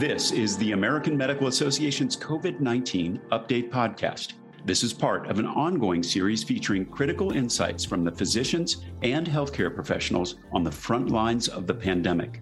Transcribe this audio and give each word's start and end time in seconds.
This 0.00 0.32
is 0.32 0.56
the 0.56 0.72
American 0.72 1.14
Medical 1.14 1.48
Association's 1.48 2.16
COVID 2.16 2.58
19 2.58 3.20
Update 3.32 3.68
Podcast. 3.68 4.32
This 4.64 4.82
is 4.82 4.94
part 4.94 5.26
of 5.28 5.38
an 5.38 5.44
ongoing 5.44 6.02
series 6.02 6.42
featuring 6.42 6.86
critical 6.86 7.32
insights 7.32 7.84
from 7.84 8.02
the 8.02 8.10
physicians 8.10 8.82
and 9.02 9.26
healthcare 9.26 9.74
professionals 9.74 10.36
on 10.52 10.64
the 10.64 10.72
front 10.72 11.10
lines 11.10 11.48
of 11.48 11.66
the 11.66 11.74
pandemic. 11.74 12.40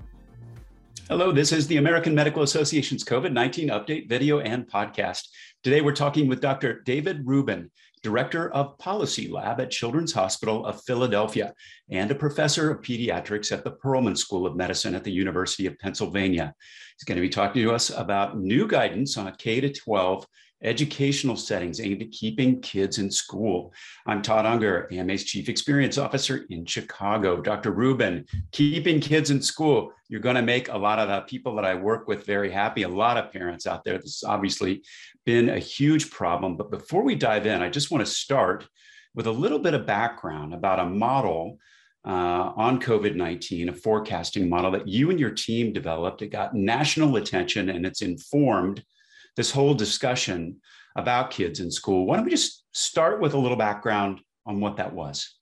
Hello, 1.08 1.32
this 1.32 1.50
is 1.50 1.66
the 1.66 1.78
American 1.78 2.14
Medical 2.14 2.44
Association's 2.44 3.02
COVID 3.02 3.32
19 3.32 3.70
Update 3.70 4.08
video 4.08 4.38
and 4.38 4.64
podcast. 4.68 5.26
Today 5.64 5.80
we're 5.80 5.96
talking 5.96 6.28
with 6.28 6.40
Dr. 6.40 6.82
David 6.82 7.26
Rubin, 7.26 7.72
Director 7.98 8.50
of 8.50 8.78
Policy 8.78 9.28
Lab 9.28 9.60
at 9.60 9.70
Children's 9.70 10.12
Hospital 10.12 10.64
of 10.66 10.82
Philadelphia 10.84 11.54
and 11.90 12.10
a 12.10 12.14
professor 12.14 12.70
of 12.70 12.82
pediatrics 12.82 13.52
at 13.52 13.64
the 13.64 13.72
Perelman 13.72 14.16
School 14.16 14.46
of 14.46 14.56
Medicine 14.56 14.94
at 14.94 15.04
the 15.04 15.12
University 15.12 15.66
of 15.66 15.78
Pennsylvania. 15.78 16.54
He's 16.96 17.04
going 17.04 17.16
to 17.16 17.22
be 17.22 17.28
talking 17.28 17.62
to 17.62 17.72
us 17.72 17.90
about 17.90 18.38
new 18.38 18.66
guidance 18.66 19.16
on 19.16 19.32
K 19.36 19.60
12 19.60 20.26
educational 20.62 21.36
settings 21.36 21.80
aimed 21.80 22.02
at 22.02 22.10
keeping 22.10 22.60
kids 22.60 22.98
in 22.98 23.10
school. 23.10 23.72
I'm 24.06 24.22
Todd 24.22 24.44
Unger, 24.44 24.88
AMA's 24.92 25.24
Chief 25.24 25.48
Experience 25.48 25.98
Officer 25.98 26.46
in 26.50 26.64
Chicago. 26.64 27.40
Dr. 27.40 27.70
Rubin, 27.70 28.26
keeping 28.50 29.00
kids 29.00 29.30
in 29.30 29.40
school. 29.40 29.92
You're 30.08 30.20
going 30.20 30.36
to 30.36 30.42
make 30.42 30.68
a 30.68 30.76
lot 30.76 30.98
of 30.98 31.08
the 31.08 31.20
people 31.22 31.54
that 31.56 31.64
I 31.64 31.74
work 31.74 32.08
with 32.08 32.26
very 32.26 32.50
happy, 32.50 32.82
a 32.82 32.88
lot 32.88 33.16
of 33.16 33.32
parents 33.32 33.66
out 33.66 33.84
there. 33.84 33.98
This 33.98 34.20
has 34.20 34.28
obviously 34.28 34.82
been 35.24 35.50
a 35.50 35.58
huge 35.58 36.10
problem. 36.10 36.56
But 36.56 36.70
before 36.70 37.04
we 37.04 37.14
dive 37.14 37.46
in, 37.46 37.62
I 37.62 37.68
just 37.68 37.90
want 37.90 38.04
to 38.04 38.12
start 38.12 38.66
with 39.14 39.26
a 39.26 39.32
little 39.32 39.58
bit 39.58 39.74
of 39.74 39.86
background 39.86 40.54
about 40.54 40.80
a 40.80 40.86
model 40.86 41.58
uh, 42.04 42.52
on 42.56 42.80
COVID 42.80 43.16
19, 43.16 43.68
a 43.68 43.72
forecasting 43.72 44.48
model 44.48 44.70
that 44.70 44.88
you 44.88 45.10
and 45.10 45.20
your 45.20 45.30
team 45.30 45.72
developed. 45.72 46.22
It 46.22 46.28
got 46.28 46.54
national 46.54 47.16
attention 47.16 47.68
and 47.68 47.84
it's 47.84 48.02
informed 48.02 48.82
this 49.38 49.52
whole 49.52 49.72
discussion 49.72 50.56
about 50.96 51.30
kids 51.30 51.60
in 51.60 51.70
school. 51.70 52.06
Why 52.06 52.16
don't 52.16 52.24
we 52.24 52.32
just 52.32 52.64
start 52.72 53.20
with 53.20 53.34
a 53.34 53.38
little 53.38 53.56
background 53.56 54.20
on 54.44 54.58
what 54.58 54.76
that 54.78 54.92
was? 54.92 55.32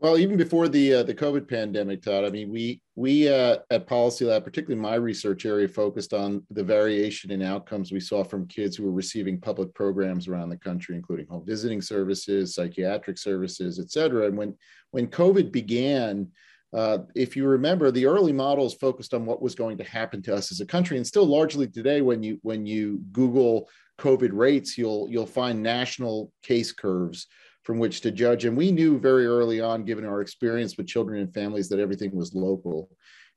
Well, 0.00 0.18
even 0.18 0.36
before 0.36 0.68
the 0.68 0.86
uh, 0.96 1.02
the 1.02 1.14
COVID 1.14 1.48
pandemic, 1.48 2.02
Todd, 2.02 2.26
I 2.26 2.28
mean, 2.28 2.50
we 2.50 2.82
we 2.94 3.26
uh, 3.26 3.56
at 3.70 3.86
Policy 3.86 4.26
Lab, 4.26 4.44
particularly 4.44 4.82
my 4.82 4.96
research 4.96 5.46
area, 5.46 5.66
focused 5.66 6.12
on 6.12 6.44
the 6.50 6.62
variation 6.62 7.30
in 7.30 7.40
outcomes 7.40 7.90
we 7.90 8.00
saw 8.00 8.22
from 8.22 8.46
kids 8.46 8.76
who 8.76 8.84
were 8.84 8.92
receiving 8.92 9.40
public 9.40 9.72
programs 9.72 10.28
around 10.28 10.50
the 10.50 10.58
country, 10.58 10.94
including 10.94 11.26
home 11.26 11.46
visiting 11.46 11.80
services, 11.80 12.54
psychiatric 12.54 13.16
services, 13.16 13.78
et 13.78 13.90
cetera. 13.90 14.26
And 14.26 14.36
when 14.36 14.54
when 14.90 15.06
COVID 15.06 15.50
began, 15.50 16.28
uh, 16.74 16.98
if 17.14 17.36
you 17.36 17.46
remember, 17.46 17.90
the 17.90 18.06
early 18.06 18.32
models 18.32 18.74
focused 18.74 19.14
on 19.14 19.24
what 19.24 19.40
was 19.40 19.54
going 19.54 19.78
to 19.78 19.84
happen 19.84 20.20
to 20.22 20.34
us 20.34 20.50
as 20.50 20.60
a 20.60 20.66
country, 20.66 20.96
and 20.96 21.06
still 21.06 21.26
largely 21.26 21.68
today, 21.68 22.00
when 22.00 22.22
you 22.22 22.38
when 22.42 22.66
you 22.66 23.00
Google 23.12 23.68
COVID 23.98 24.30
rates, 24.32 24.76
you'll 24.76 25.08
you'll 25.08 25.26
find 25.26 25.62
national 25.62 26.32
case 26.42 26.72
curves 26.72 27.28
from 27.62 27.78
which 27.78 28.00
to 28.02 28.10
judge. 28.10 28.44
And 28.44 28.56
we 28.56 28.72
knew 28.72 28.98
very 28.98 29.24
early 29.24 29.60
on, 29.60 29.84
given 29.84 30.04
our 30.04 30.20
experience 30.20 30.76
with 30.76 30.86
children 30.86 31.20
and 31.20 31.32
families, 31.32 31.68
that 31.68 31.78
everything 31.78 32.14
was 32.14 32.34
local. 32.34 32.90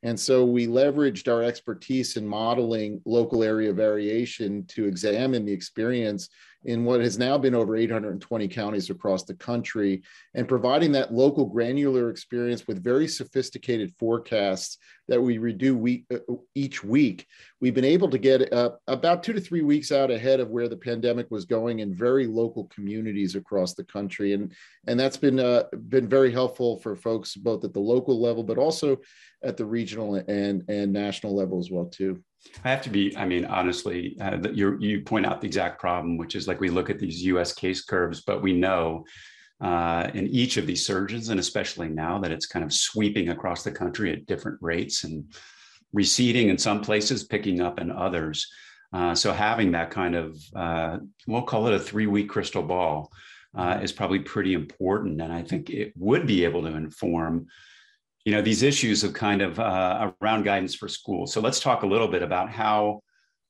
And 0.03 0.19
so 0.19 0.45
we 0.45 0.67
leveraged 0.67 1.31
our 1.31 1.43
expertise 1.43 2.17
in 2.17 2.27
modeling 2.27 3.01
local 3.05 3.43
area 3.43 3.73
variation 3.73 4.65
to 4.67 4.85
examine 4.85 5.45
the 5.45 5.53
experience 5.53 6.29
in 6.67 6.83
what 6.83 6.99
has 6.99 7.17
now 7.17 7.37
been 7.37 7.55
over 7.55 7.77
820 7.77 8.47
counties 8.49 8.89
across 8.89 9.23
the 9.23 9.33
country 9.33 10.03
and 10.35 10.49
providing 10.49 10.91
that 10.91 11.13
local 11.13 11.45
granular 11.45 12.09
experience 12.09 12.67
with 12.67 12.83
very 12.83 13.07
sophisticated 13.07 13.93
forecasts 13.97 14.77
that 15.07 15.21
we 15.21 15.37
redo 15.37 15.73
week, 15.77 16.05
uh, 16.13 16.17
each 16.55 16.83
week. 16.83 17.25
We've 17.61 17.73
been 17.73 17.85
able 17.85 18.09
to 18.09 18.17
get 18.17 18.51
uh, 18.51 18.71
about 18.87 19.23
two 19.23 19.31
to 19.31 19.39
three 19.39 19.61
weeks 19.61 19.93
out 19.93 20.11
ahead 20.11 20.41
of 20.41 20.49
where 20.49 20.67
the 20.67 20.75
pandemic 20.75 21.31
was 21.31 21.45
going 21.45 21.79
in 21.79 21.95
very 21.95 22.27
local 22.27 22.65
communities 22.65 23.35
across 23.35 23.73
the 23.73 23.85
country. 23.85 24.33
And, 24.33 24.53
and 24.87 24.99
that's 24.99 25.17
been, 25.17 25.39
uh, 25.39 25.63
been 25.87 26.09
very 26.09 26.33
helpful 26.33 26.79
for 26.81 26.97
folks 26.97 27.33
both 27.35 27.63
at 27.63 27.73
the 27.73 27.79
local 27.79 28.21
level, 28.21 28.43
but 28.43 28.57
also 28.57 28.97
at 29.41 29.55
the 29.55 29.65
regional 29.65 30.15
and, 30.15 30.65
and 30.67 30.91
national 30.91 31.33
level 31.33 31.59
as 31.59 31.71
well 31.71 31.85
too. 31.85 32.21
I 32.63 32.69
have 32.69 32.81
to 32.83 32.89
be, 32.89 33.15
I 33.17 33.25
mean, 33.25 33.45
honestly, 33.45 34.17
uh, 34.21 34.37
you 34.51 34.77
you 34.79 35.01
point 35.01 35.25
out 35.25 35.41
the 35.41 35.47
exact 35.47 35.79
problem, 35.79 36.17
which 36.17 36.35
is 36.35 36.47
like 36.47 36.59
we 36.59 36.69
look 36.69 36.89
at 36.89 36.99
these 36.99 37.23
US 37.23 37.53
case 37.53 37.81
curves, 37.81 38.21
but 38.21 38.41
we 38.41 38.53
know 38.53 39.05
uh, 39.59 40.09
in 40.13 40.27
each 40.27 40.57
of 40.57 40.67
these 40.67 40.85
surges, 40.85 41.29
and 41.29 41.39
especially 41.39 41.89
now 41.89 42.19
that 42.19 42.31
it's 42.31 42.45
kind 42.45 42.63
of 42.63 42.73
sweeping 42.73 43.29
across 43.29 43.63
the 43.63 43.71
country 43.71 44.11
at 44.11 44.25
different 44.25 44.57
rates 44.61 45.03
and 45.03 45.25
receding 45.93 46.49
in 46.49 46.57
some 46.57 46.81
places, 46.81 47.23
picking 47.23 47.61
up 47.61 47.79
in 47.79 47.91
others. 47.91 48.47
Uh, 48.93 49.15
so 49.15 49.33
having 49.33 49.71
that 49.71 49.91
kind 49.91 50.15
of, 50.15 50.37
uh, 50.55 50.97
we'll 51.27 51.41
call 51.41 51.67
it 51.67 51.73
a 51.73 51.79
three 51.79 52.07
week 52.07 52.29
crystal 52.29 52.63
ball, 52.63 53.11
uh, 53.55 53.79
is 53.81 53.91
probably 53.91 54.19
pretty 54.19 54.53
important. 54.53 55.21
And 55.21 55.33
I 55.33 55.41
think 55.41 55.69
it 55.69 55.93
would 55.97 56.27
be 56.27 56.45
able 56.45 56.61
to 56.61 56.75
inform 56.75 57.47
you 58.27 58.33
know 58.33 58.41
these 58.41 58.61
issues 58.61 59.05
of 59.05 59.13
kind 59.13 59.41
of 59.41 59.57
uh, 59.57 60.11
around 60.21 60.43
guidance 60.43 60.75
for 60.75 60.89
schools. 60.89 61.31
So 61.31 61.39
let's 61.39 61.61
talk 61.61 61.83
a 61.83 61.87
little 61.87 62.09
bit 62.09 62.21
about 62.21 62.49
how 62.49 62.99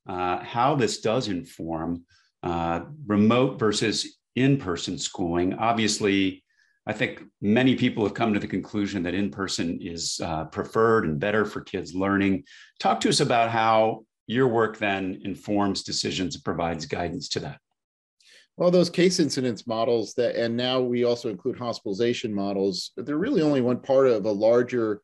uh, 0.08 0.38
how 0.44 0.76
this 0.76 1.02
does 1.02 1.30
inform 1.30 2.04
uh, 2.44 2.82
remote 3.08 3.58
versus 3.58 4.20
in-person 4.36 5.00
schooling. 5.00 5.56
Obviously, 5.56 6.44
I 6.86 6.94
think 6.94 7.24
many 7.42 7.76
people 7.76 8.04
have 8.04 8.14
come 8.14 8.36
to 8.36 8.40
the 8.40 8.48
conclusion 8.48 9.02
that 9.02 9.16
in-person 9.16 9.80
is 9.82 10.22
uh, 10.24 10.46
preferred 10.46 11.06
and 11.06 11.20
better 11.20 11.44
for 11.44 11.62
kids 11.62 11.96
learning. 11.96 12.44
Talk 12.80 13.00
to 13.00 13.10
us 13.10 13.20
about 13.20 13.50
how 13.50 14.06
your 14.28 14.48
work 14.48 14.78
then 14.78 15.22
informs 15.24 15.82
decisions 15.82 16.36
and 16.36 16.44
provides 16.44 16.86
guidance 16.86 17.30
to 17.30 17.40
that. 17.40 17.60
Well, 18.58 18.72
those 18.72 18.90
case 18.90 19.20
incidence 19.20 19.68
models 19.68 20.16
that, 20.16 20.36
and 20.36 20.58
now 20.58 20.82
we 20.82 21.04
also 21.04 21.30
include 21.30 21.60
hospitalization 21.60 22.34
models, 22.34 22.92
they're 22.98 23.18
really 23.18 23.44
only 23.44 23.62
one 23.62 23.80
part 23.80 24.08
of 24.08 24.26
a 24.26 24.32
larger 24.32 25.02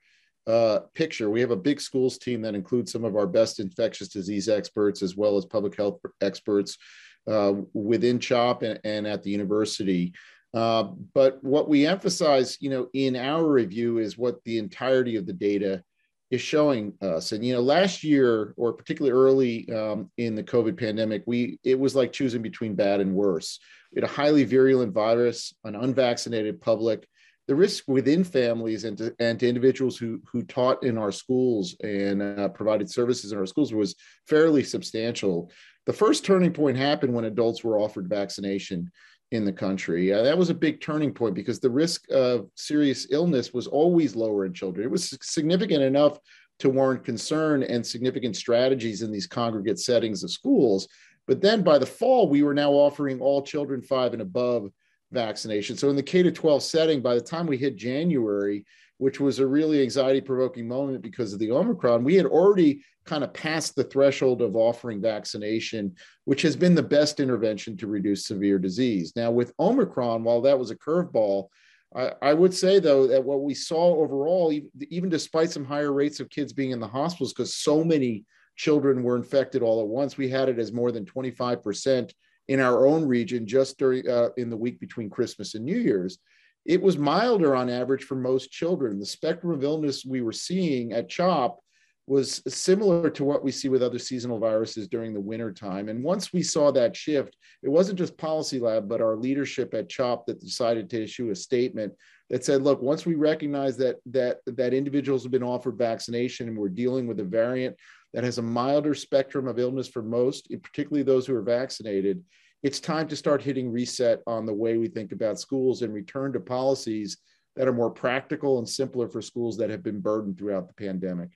uh, 0.48 0.80
picture. 0.96 1.30
We 1.30 1.40
have 1.42 1.52
a 1.52 1.56
big 1.56 1.80
schools 1.80 2.18
team 2.18 2.42
that 2.42 2.56
includes 2.56 2.92
some 2.92 3.06
of 3.06 3.16
our 3.16 3.28
best 3.28 3.60
infectious 3.60 4.08
disease 4.08 4.50
experts 4.50 5.04
as 5.04 5.16
well 5.16 5.38
as 5.38 5.46
public 5.46 5.78
health 5.78 6.00
experts 6.20 6.80
uh, 7.28 7.54
within 7.74 8.18
CHOP 8.20 8.64
and, 8.64 8.80
and, 8.84 9.06
at 9.06 9.22
the 9.22 9.30
university. 9.30 10.14
Uh, 10.56 10.86
but 11.14 11.42
what 11.44 11.70
we 11.70 11.86
emphasize, 11.86 12.58
you 12.60 12.72
know, 12.72 12.88
in 12.94 13.16
our 13.16 13.48
review 13.48 14.00
is 14.00 14.18
what 14.18 14.44
the 14.46 14.58
entirety 14.58 15.16
of 15.16 15.28
the 15.28 15.34
data 15.34 15.84
is 16.34 16.42
showing 16.42 16.94
us. 17.00 17.32
And 17.32 17.46
you 17.46 17.54
know, 17.54 17.62
last 17.62 18.04
year, 18.04 18.56
or 18.58 18.74
particularly 18.74 19.16
early 19.16 19.72
um, 19.72 20.10
in 20.18 20.34
the 20.34 20.42
COVID 20.42 20.80
pandemic, 20.80 21.22
we 21.28 21.60
it 21.64 21.80
was 21.80 21.96
like 21.96 22.12
choosing 22.12 22.42
between 22.42 22.74
bad 22.74 23.02
and 23.02 23.14
worse. 23.14 23.60
We 23.94 24.02
had 24.02 24.10
a 24.10 24.14
highly 24.14 24.44
virulent 24.44 24.94
virus, 24.94 25.54
an 25.64 25.76
unvaccinated 25.76 26.60
public. 26.60 27.08
The 27.48 27.54
risk 27.54 27.84
within 27.88 28.24
families 28.24 28.84
and 28.84 28.98
to, 28.98 29.14
and 29.20 29.40
to 29.40 29.48
individuals 29.48 29.96
who 29.96 30.22
who 30.32 30.42
taught 30.42 30.84
in 30.84 30.98
our 30.98 31.12
schools 31.12 31.76
and 31.84 32.24
uh, 32.24 32.50
provided 32.50 32.90
services 32.90 33.32
in 33.32 33.38
our 33.38 33.46
schools 33.46 33.72
was 33.72 33.94
fairly 34.28 34.64
substantial. 34.64 35.52
The 35.86 35.94
first 35.94 36.26
turning 36.26 36.54
point 36.54 36.78
happened 36.78 37.14
when 37.14 37.26
adults 37.26 37.64
were 37.64 37.78
offered 37.78 38.10
vaccination 38.10 38.92
in 39.34 39.46
the 39.46 39.52
country. 39.52 40.14
Uh, 40.14 40.22
that 40.22 40.38
was 40.38 40.50
a 40.50 40.54
big 40.54 40.80
turning 40.80 41.14
point 41.14 41.34
because 41.34 41.60
the 41.60 41.70
risk 41.70 42.10
of 42.12 42.48
serious 42.56 43.08
illness 43.10 43.54
was 43.54 43.68
always 43.68 44.16
lower 44.16 44.46
in 44.46 44.54
children. 44.54 44.86
It 44.86 44.92
was 44.92 45.18
significant 45.22 45.84
enough 45.84 46.20
to 46.60 46.70
warrant 46.70 47.04
concern 47.04 47.64
and 47.64 47.86
significant 47.86 48.36
strategies 48.36 49.02
in 49.02 49.12
these 49.12 49.28
congregate 49.28 49.80
settings 49.80 50.24
of 50.24 50.32
schools. 50.32 50.88
But 51.28 51.42
then 51.42 51.64
by 51.64 51.80
the 51.80 51.86
fall, 51.86 52.30
we 52.30 52.44
were 52.44 52.54
now 52.54 52.72
offering 52.72 53.20
all 53.20 53.42
children 53.42 53.82
five 53.82 54.14
and 54.14 54.22
above 54.22 54.70
vaccination. 55.12 55.78
So 55.78 55.90
in 55.90 55.96
the 55.96 56.04
K 56.04 56.22
to 56.24 56.32
12 56.32 56.62
setting, 56.62 57.02
by 57.02 57.16
the 57.16 57.22
time 57.22 57.48
we 57.48 57.58
hit 57.58 57.76
January, 57.76 58.66
which 59.04 59.20
was 59.20 59.40
a 59.40 59.46
really 59.46 59.82
anxiety 59.82 60.22
provoking 60.22 60.66
moment 60.66 61.02
because 61.02 61.34
of 61.34 61.40
the 61.40 61.52
Omicron, 61.52 62.06
we 62.06 62.16
had 62.16 62.26
already 62.26 62.82
kind 63.04 63.22
of 63.22 63.34
passed 63.34 63.76
the 63.76 63.84
threshold 63.84 64.42
of 64.42 64.56
offering 64.56 65.02
vaccination, 65.02 65.94
which 66.24 66.42
has 66.42 66.56
been 66.56 66.74
the 66.74 66.82
best 66.82 67.20
intervention 67.20 67.76
to 67.76 67.88
reduce 67.88 68.26
severe 68.26 68.58
disease. 68.58 69.12
Now, 69.14 69.30
with 69.30 69.52
Omicron, 69.60 70.24
while 70.24 70.40
that 70.44 70.58
was 70.58 70.72
a 70.72 70.78
curveball, 70.78 71.50
I, 71.94 72.14
I 72.22 72.34
would 72.34 72.54
say, 72.54 72.80
though, 72.80 73.06
that 73.08 73.26
what 73.26 73.42
we 73.42 73.54
saw 73.54 73.98
overall, 73.98 74.58
even 74.90 75.10
despite 75.10 75.52
some 75.52 75.66
higher 75.66 75.92
rates 75.92 76.22
of 76.22 76.30
kids 76.30 76.54
being 76.54 76.72
in 76.72 76.80
the 76.80 76.88
hospitals, 76.88 77.34
because 77.34 77.56
so 77.56 77.84
many 77.84 78.24
children 78.56 79.04
were 79.04 79.18
infected 79.18 79.62
all 79.62 79.82
at 79.82 79.88
once, 79.88 80.16
we 80.16 80.30
had 80.30 80.48
it 80.48 80.60
as 80.60 80.72
more 80.72 80.94
than 80.94 81.04
25% 81.04 82.10
in 82.48 82.62
our 82.62 82.88
own 82.88 83.06
region 83.06 83.46
just 83.46 83.78
during 83.78 84.08
uh, 84.08 84.30
in 84.38 84.50
the 84.50 84.56
week 84.56 84.80
between 84.80 85.10
Christmas 85.10 85.56
and 85.56 85.66
New 85.66 85.78
Year's 85.78 86.20
it 86.66 86.82
was 86.82 86.98
milder 86.98 87.56
on 87.56 87.70
average 87.70 88.04
for 88.04 88.16
most 88.16 88.52
children. 88.52 89.00
The 89.00 89.06
spectrum 89.06 89.54
of 89.54 89.64
illness 89.64 90.06
we 90.06 90.22
were 90.22 90.32
seeing 90.32 90.94
at 90.94 91.10
CHOP 91.10 91.60
was 92.06 92.42
similar 92.48 93.10
to 93.10 93.24
what 93.24 93.44
we 93.44 93.52
see 93.52 93.70
with 93.70 93.82
other 93.82 94.00
seasonal 94.00 94.40
viruses 94.40 94.88
during 94.90 95.14
the 95.14 95.22
winter 95.22 95.54
time. 95.54 95.88
And 95.88 96.04
once 96.04 96.34
we 96.34 96.44
saw 96.44 96.72
that 96.72 96.96
shift, 96.96 97.36
it 97.62 97.70
wasn't 97.70 97.98
just 97.98 98.18
Policy 98.18 98.60
Lab, 98.60 98.90
but 98.90 99.02
our 99.02 99.16
leadership 99.16 99.74
at 99.74 99.90
CHOP 99.90 100.26
that 100.26 100.42
decided 100.42 100.90
to 100.90 101.04
issue 101.04 101.30
a 101.30 101.36
statement 101.36 101.94
that 102.30 102.44
said, 102.44 102.62
look, 102.62 102.82
once 102.82 103.06
we 103.06 103.16
recognize 103.16 103.78
that 103.78 103.98
that 104.08 104.40
that 104.48 104.74
individuals 104.74 105.24
have 105.24 105.32
been 105.32 105.44
offered 105.44 105.78
vaccination 105.78 106.48
and 106.48 106.58
we're 106.58 106.70
dealing 106.70 107.08
with 107.08 107.20
a 107.20 107.24
variant 107.24 107.76
that 108.14 108.24
has 108.24 108.38
a 108.38 108.42
milder 108.42 108.94
spectrum 108.94 109.48
of 109.48 109.60
illness 109.60 109.88
for 109.88 110.02
most, 110.02 110.50
particularly 110.62 111.04
those 111.04 111.26
who 111.26 111.36
are 111.36 111.42
vaccinated, 111.42 112.22
it's 112.64 112.80
time 112.80 113.08
to 113.10 113.16
start 113.16 113.42
hitting 113.42 113.72
reset 113.72 114.22
on 114.26 114.46
the 114.46 114.54
way 114.54 114.78
we 114.78 114.88
think 114.88 115.12
about 115.12 115.40
schools 115.40 115.82
and 115.82 115.94
return 115.94 116.32
to 116.34 116.40
policies 116.40 117.18
that 117.56 117.68
are 117.68 117.74
more 117.74 117.92
practical 117.92 118.58
and 118.58 118.68
simpler 118.68 119.08
for 119.08 119.22
schools 119.22 119.58
that 119.58 119.70
have 119.70 119.84
been 119.84 120.00
burdened 120.00 120.38
throughout 120.38 120.68
the 120.68 120.74
pandemic. 120.74 121.30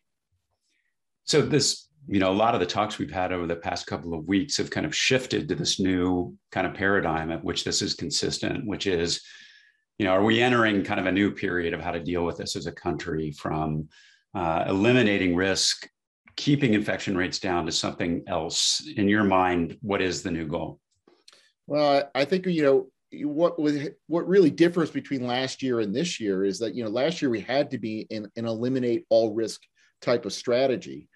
So 1.25 1.41
this, 1.41 1.89
you 2.07 2.21
know, 2.21 2.31
a 2.31 2.33
lot 2.33 2.53
of 2.53 2.62
the 2.62 2.65
talks 2.65 2.97
we've 2.97 3.12
had 3.12 3.33
over 3.33 3.45
the 3.45 3.57
past 3.57 3.85
couple 3.85 4.13
of 4.13 4.25
weeks 4.25 4.57
have 4.57 4.69
kind 4.69 4.85
of 4.85 4.95
shifted 4.95 5.50
to 5.50 5.56
this 5.56 5.79
new 5.79 6.35
kind 6.51 6.65
of 6.65 6.74
paradigm 6.74 7.29
at 7.29 7.44
which 7.44 7.65
this 7.65 7.81
is 7.81 7.94
consistent, 7.94 8.65
which 8.65 8.88
is, 8.88 9.21
you 10.00 10.06
know, 10.06 10.13
are 10.13 10.24
we 10.24 10.41
entering 10.41 10.83
kind 10.83 11.00
of 11.00 11.07
a 11.07 11.12
new 11.12 11.31
period 11.31 11.74
of 11.74 11.81
how 11.81 11.91
to 11.91 12.00
deal 12.00 12.24
with 12.24 12.38
this 12.38 12.56
as 12.56 12.68
a 12.68 12.71
country 12.71 13.31
from 13.31 13.89
uh, 14.33 14.63
eliminating 14.68 15.35
risk, 15.35 15.89
keeping 16.38 16.74
infection 16.74 17.18
rates 17.18 17.39
down 17.39 17.65
to 17.65 17.71
something 17.71 18.24
else? 18.27 18.81
In 18.95 19.09
your 19.09 19.25
mind, 19.25 19.77
what 19.81 20.01
is 20.01 20.24
the 20.24 20.31
new 20.31 20.47
goal? 20.47 20.79
Well, 21.67 22.09
I 22.15 22.25
think 22.25 22.45
you 22.45 22.63
know 22.63 22.87
what 23.27 23.59
was 23.59 23.89
what 24.07 24.27
really 24.27 24.49
differs 24.49 24.91
between 24.91 25.27
last 25.27 25.61
year 25.61 25.79
and 25.79 25.95
this 25.95 26.19
year 26.19 26.43
is 26.43 26.59
that 26.59 26.75
you 26.75 26.83
know 26.83 26.89
last 26.89 27.21
year 27.21 27.29
we 27.29 27.41
had 27.41 27.71
to 27.71 27.77
be 27.77 28.07
in 28.09 28.27
an 28.35 28.45
eliminate 28.45 29.05
all 29.09 29.33
risk 29.33 29.61
type 30.01 30.25
of 30.25 30.33
strategy 30.33 31.07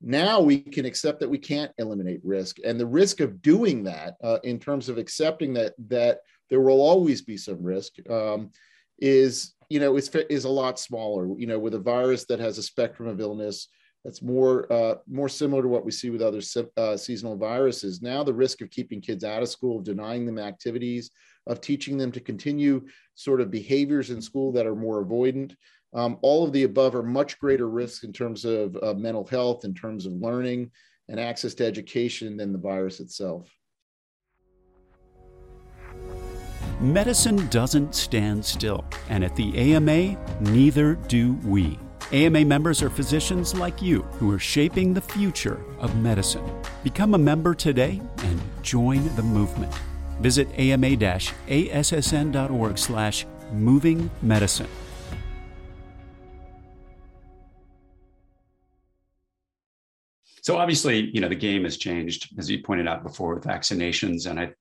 now 0.00 0.40
we 0.40 0.60
can 0.60 0.84
accept 0.84 1.20
that 1.20 1.28
we 1.30 1.38
can't 1.38 1.72
eliminate 1.78 2.20
risk, 2.22 2.58
and 2.64 2.78
the 2.78 2.86
risk 2.86 3.20
of 3.20 3.40
doing 3.40 3.84
that, 3.84 4.16
uh, 4.22 4.38
in 4.44 4.58
terms 4.58 4.88
of 4.88 4.98
accepting 4.98 5.54
that 5.54 5.74
that 5.88 6.20
there 6.50 6.60
will 6.60 6.80
always 6.82 7.22
be 7.22 7.36
some 7.36 7.62
risk, 7.62 7.94
um, 8.10 8.50
is 8.98 9.54
you 9.70 9.80
know 9.80 9.96
is 9.96 10.08
is 10.28 10.44
a 10.44 10.50
lot 10.50 10.78
smaller. 10.78 11.26
You 11.38 11.46
know, 11.46 11.58
with 11.58 11.74
a 11.74 11.78
virus 11.78 12.26
that 12.26 12.40
has 12.40 12.58
a 12.58 12.62
spectrum 12.62 13.08
of 13.08 13.20
illness 13.20 13.68
that's 14.04 14.22
more 14.22 14.72
uh, 14.72 14.94
more 15.08 15.28
similar 15.28 15.62
to 15.62 15.68
what 15.68 15.84
we 15.84 15.90
see 15.90 16.10
with 16.10 16.22
other 16.22 16.40
uh, 16.76 16.96
seasonal 16.96 17.36
viruses. 17.36 18.02
Now 18.02 18.22
the 18.22 18.34
risk 18.34 18.60
of 18.60 18.70
keeping 18.70 19.00
kids 19.00 19.24
out 19.24 19.42
of 19.42 19.48
school, 19.48 19.78
of 19.78 19.84
denying 19.84 20.26
them 20.26 20.38
activities, 20.38 21.10
of 21.46 21.60
teaching 21.60 21.98
them 21.98 22.12
to 22.12 22.20
continue 22.20 22.86
sort 23.14 23.40
of 23.40 23.50
behaviors 23.50 24.10
in 24.10 24.22
school 24.22 24.52
that 24.52 24.66
are 24.66 24.76
more 24.76 25.04
avoidant 25.04 25.54
um, 25.96 26.18
all 26.20 26.44
of 26.44 26.52
the 26.52 26.64
above 26.64 26.94
are 26.94 27.02
much 27.02 27.38
greater 27.38 27.68
risks 27.68 28.04
in 28.04 28.12
terms 28.12 28.44
of 28.44 28.76
uh, 28.82 28.92
mental 28.94 29.26
health, 29.26 29.64
in 29.64 29.74
terms 29.74 30.04
of 30.04 30.12
learning 30.12 30.70
and 31.08 31.18
access 31.18 31.54
to 31.54 31.64
education 31.64 32.36
than 32.36 32.52
the 32.52 32.58
virus 32.58 33.00
itself. 33.00 33.50
Medicine 36.80 37.48
doesn't 37.48 37.94
stand 37.94 38.44
still, 38.44 38.84
and 39.08 39.24
at 39.24 39.34
the 39.36 39.56
AMA, 39.56 40.18
neither 40.40 40.94
do 40.94 41.32
we. 41.44 41.78
AMA 42.12 42.44
members 42.44 42.82
are 42.82 42.90
physicians 42.90 43.52
like 43.56 43.82
you 43.82 44.02
who 44.02 44.30
are 44.30 44.38
shaping 44.38 44.94
the 44.94 45.00
future 45.00 45.60
of 45.80 45.96
medicine. 45.96 46.44
Become 46.84 47.14
a 47.14 47.18
member 47.18 47.52
today 47.52 48.00
and 48.18 48.40
join 48.62 49.12
the 49.16 49.24
movement. 49.24 49.74
Visit 50.20 50.46
ama-assn.org 50.56 51.18
slash 52.78 53.26
moving 53.52 54.08
medicine. 54.22 54.68
So 60.42 60.58
obviously, 60.58 61.10
you 61.12 61.20
know, 61.20 61.28
the 61.28 61.34
game 61.34 61.64
has 61.64 61.76
changed, 61.76 62.38
as 62.38 62.48
you 62.48 62.62
pointed 62.62 62.86
out 62.86 63.02
before, 63.02 63.34
with 63.34 63.42
vaccinations. 63.42 64.30
And 64.30 64.38
I 64.38 64.52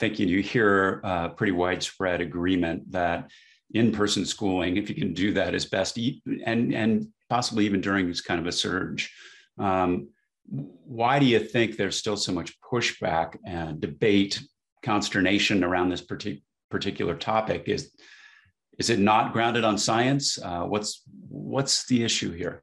think 0.00 0.18
you 0.18 0.42
hear 0.42 1.00
uh, 1.04 1.28
pretty 1.28 1.52
widespread 1.52 2.20
agreement 2.20 2.90
that 2.90 3.30
in-person 3.74 4.24
schooling, 4.24 4.76
if 4.76 4.88
you 4.88 4.94
can 4.94 5.12
do 5.12 5.32
that, 5.34 5.54
is 5.54 5.66
best, 5.66 5.98
and 6.44 6.74
and 6.74 7.08
possibly 7.28 7.66
even 7.66 7.80
during 7.80 8.08
this 8.08 8.20
kind 8.20 8.40
of 8.40 8.46
a 8.46 8.52
surge. 8.52 9.12
Um, 9.58 10.08
why 10.48 11.18
do 11.18 11.26
you 11.26 11.38
think 11.38 11.76
there's 11.76 11.98
still 11.98 12.16
so 12.16 12.32
much 12.32 12.58
pushback 12.60 13.36
and 13.44 13.80
debate, 13.80 14.40
consternation 14.82 15.62
around 15.62 15.90
this 15.90 16.00
partic- 16.00 16.42
particular 16.70 17.14
topic? 17.14 17.64
Is 17.66 17.92
is 18.78 18.90
it 18.90 18.98
not 18.98 19.32
grounded 19.32 19.64
on 19.64 19.76
science? 19.76 20.38
Uh, 20.42 20.62
what's 20.62 21.02
what's 21.28 21.86
the 21.86 22.02
issue 22.04 22.32
here? 22.32 22.62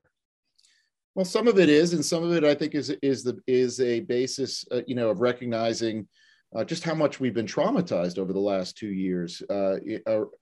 Well, 1.13 1.25
some 1.25 1.47
of 1.47 1.59
it 1.59 1.69
is, 1.69 1.93
and 1.93 2.03
some 2.03 2.23
of 2.23 2.33
it 2.33 2.43
I 2.43 2.55
think 2.55 2.73
is 2.73 2.89
is 3.01 3.23
the 3.23 3.39
is 3.47 3.79
a 3.79 3.99
basis, 4.01 4.65
uh, 4.71 4.81
you 4.87 4.95
know, 4.95 5.09
of 5.09 5.21
recognizing 5.21 6.07
uh, 6.55 6.63
just 6.63 6.83
how 6.83 6.95
much 6.95 7.19
we've 7.19 7.33
been 7.33 7.45
traumatized 7.45 8.17
over 8.17 8.31
the 8.31 8.39
last 8.39 8.77
two 8.77 8.87
years 8.87 9.41
uh, 9.49 9.75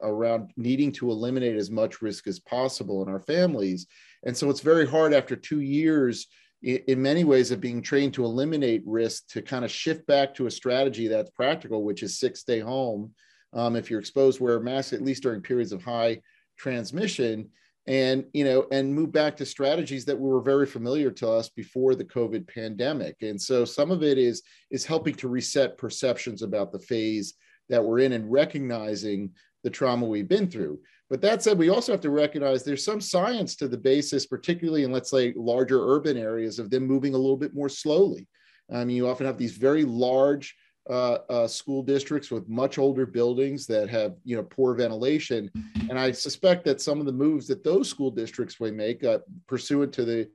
around 0.02 0.52
needing 0.56 0.92
to 0.92 1.10
eliminate 1.10 1.56
as 1.56 1.72
much 1.72 2.02
risk 2.02 2.28
as 2.28 2.40
possible 2.40 3.02
in 3.02 3.10
our 3.10 3.20
families, 3.20 3.88
and 4.26 4.36
so 4.36 4.50
it's 4.50 4.62
very 4.62 4.88
hard 4.88 5.14
after 5.14 5.36
two 5.36 5.62
years, 5.62 6.28
in, 6.62 6.80
in 6.88 7.02
many 7.02 7.24
ways, 7.24 7.52
of 7.52 7.60
being 7.60 7.82
trained 7.82 8.14
to 8.14 8.26
eliminate 8.26 8.84
risk 8.86 9.28
to 9.30 9.42
kind 9.42 9.66
of 9.66 9.72
shift 9.72 10.06
back 10.06 10.34
to 10.36 10.46
a 10.46 10.52
strategy 10.52 11.08
that's 11.08 11.32
practical, 11.32 11.84
which 11.84 12.04
is 12.04 12.20
six 12.20 12.42
stay 12.42 12.60
home. 12.60 13.12
Um, 13.54 13.76
if 13.76 13.90
you're 13.90 14.00
exposed, 14.00 14.40
wear 14.40 14.58
a 14.58 14.62
mask 14.62 14.94
at 14.94 15.02
least 15.02 15.24
during 15.24 15.42
periods 15.42 15.72
of 15.72 15.84
high 15.84 16.22
transmission 16.58 17.50
and 17.86 18.24
you 18.34 18.46
know 18.46 18.66
and 18.72 18.94
move 18.94 19.12
back 19.12 19.36
to 19.36 19.46
strategies 19.46 20.06
that 20.06 20.18
were 20.18 20.42
very 20.42 20.66
familiar 20.66 21.12
to 21.12 21.30
us 21.30 21.50
before 21.50 21.96
the 21.96 22.06
covid 22.06 22.48
pandemic. 22.48 23.16
And 23.22 23.42
so 23.42 23.66
some 23.66 23.92
of 23.92 24.04
it 24.04 24.18
is 24.18 24.42
is 24.72 24.86
helping 24.86 25.16
to 25.16 25.28
reset 25.28 25.78
perceptions 25.78 26.42
about 26.42 26.72
the 26.72 26.80
phase 26.80 27.34
that 27.70 27.84
we're 27.84 28.00
in 28.00 28.14
and 28.14 28.32
recognizing 28.32 29.32
the 29.64 29.70
trauma 29.70 30.06
we've 30.06 30.28
been 30.28 30.50
through. 30.50 30.80
But 31.10 31.22
that 31.22 31.44
said 31.44 31.58
we 31.58 31.70
also 31.70 31.92
have 31.92 32.02
to 32.02 32.10
recognize 32.10 32.64
there's 32.64 32.86
some 32.86 33.02
science 33.02 33.56
to 33.58 33.68
the 33.68 33.78
basis 33.78 34.26
particularly 34.26 34.84
in 34.84 34.92
let's 34.92 35.12
say 35.12 35.34
larger 35.36 35.86
urban 35.86 36.18
areas 36.18 36.60
of 36.60 36.70
them 36.70 36.88
moving 36.88 37.14
a 37.14 37.18
little 37.18 37.38
bit 37.38 37.54
more 37.54 37.70
slowly. 37.70 38.28
I 38.72 38.86
mean, 38.86 38.96
you 38.96 39.08
often 39.08 39.26
have 39.26 39.38
these 39.38 39.58
very 39.58 39.84
large 39.84 40.56
uh, 40.90 41.20
uh, 41.30 41.48
school 41.48 41.82
districts 41.82 42.30
with 42.30 42.50
much 42.50 42.78
older 42.78 43.06
buildings 43.06 43.66
that 43.68 43.90
have 43.90 44.16
you 44.24 44.36
know 44.36 44.44
poor 44.44 44.74
ventilation, 44.76 45.50
and 45.90 45.98
I 45.98 46.12
suspect 46.12 46.66
that 46.66 46.82
some 46.82 47.00
of 47.00 47.06
the 47.06 47.12
moves 47.12 47.48
that 47.48 47.64
those 47.64 47.90
school 47.90 48.12
districts 48.12 48.60
may 48.60 48.72
make, 48.72 49.04
uh, 49.04 49.20
pursuant 49.48 49.94
to 49.94 50.06
the 50.06 50.30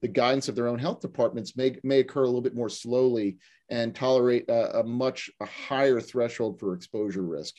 the 0.00 0.08
guidance 0.08 0.48
of 0.48 0.54
their 0.54 0.68
own 0.68 0.78
health 0.78 1.00
departments, 1.00 1.56
may 1.56 1.76
may 1.82 2.00
occur 2.00 2.22
a 2.22 2.26
little 2.26 2.40
bit 2.40 2.54
more 2.54 2.68
slowly 2.68 3.38
and 3.70 3.94
tolerate 3.94 4.48
a, 4.48 4.80
a 4.80 4.84
much 4.84 5.30
a 5.40 5.46
higher 5.46 6.00
threshold 6.00 6.60
for 6.60 6.74
exposure 6.74 7.22
risk. 7.22 7.54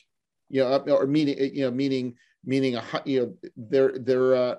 You 0.48 0.62
know, 0.62 0.78
or 0.96 1.06
meaning 1.06 1.36
you 1.38 1.62
know 1.62 1.70
meaning 1.70 2.16
meaning 2.44 2.76
a 2.76 2.84
you 3.04 3.20
know 3.20 3.50
they're 3.56 3.98
they're 3.98 4.34
uh, 4.34 4.54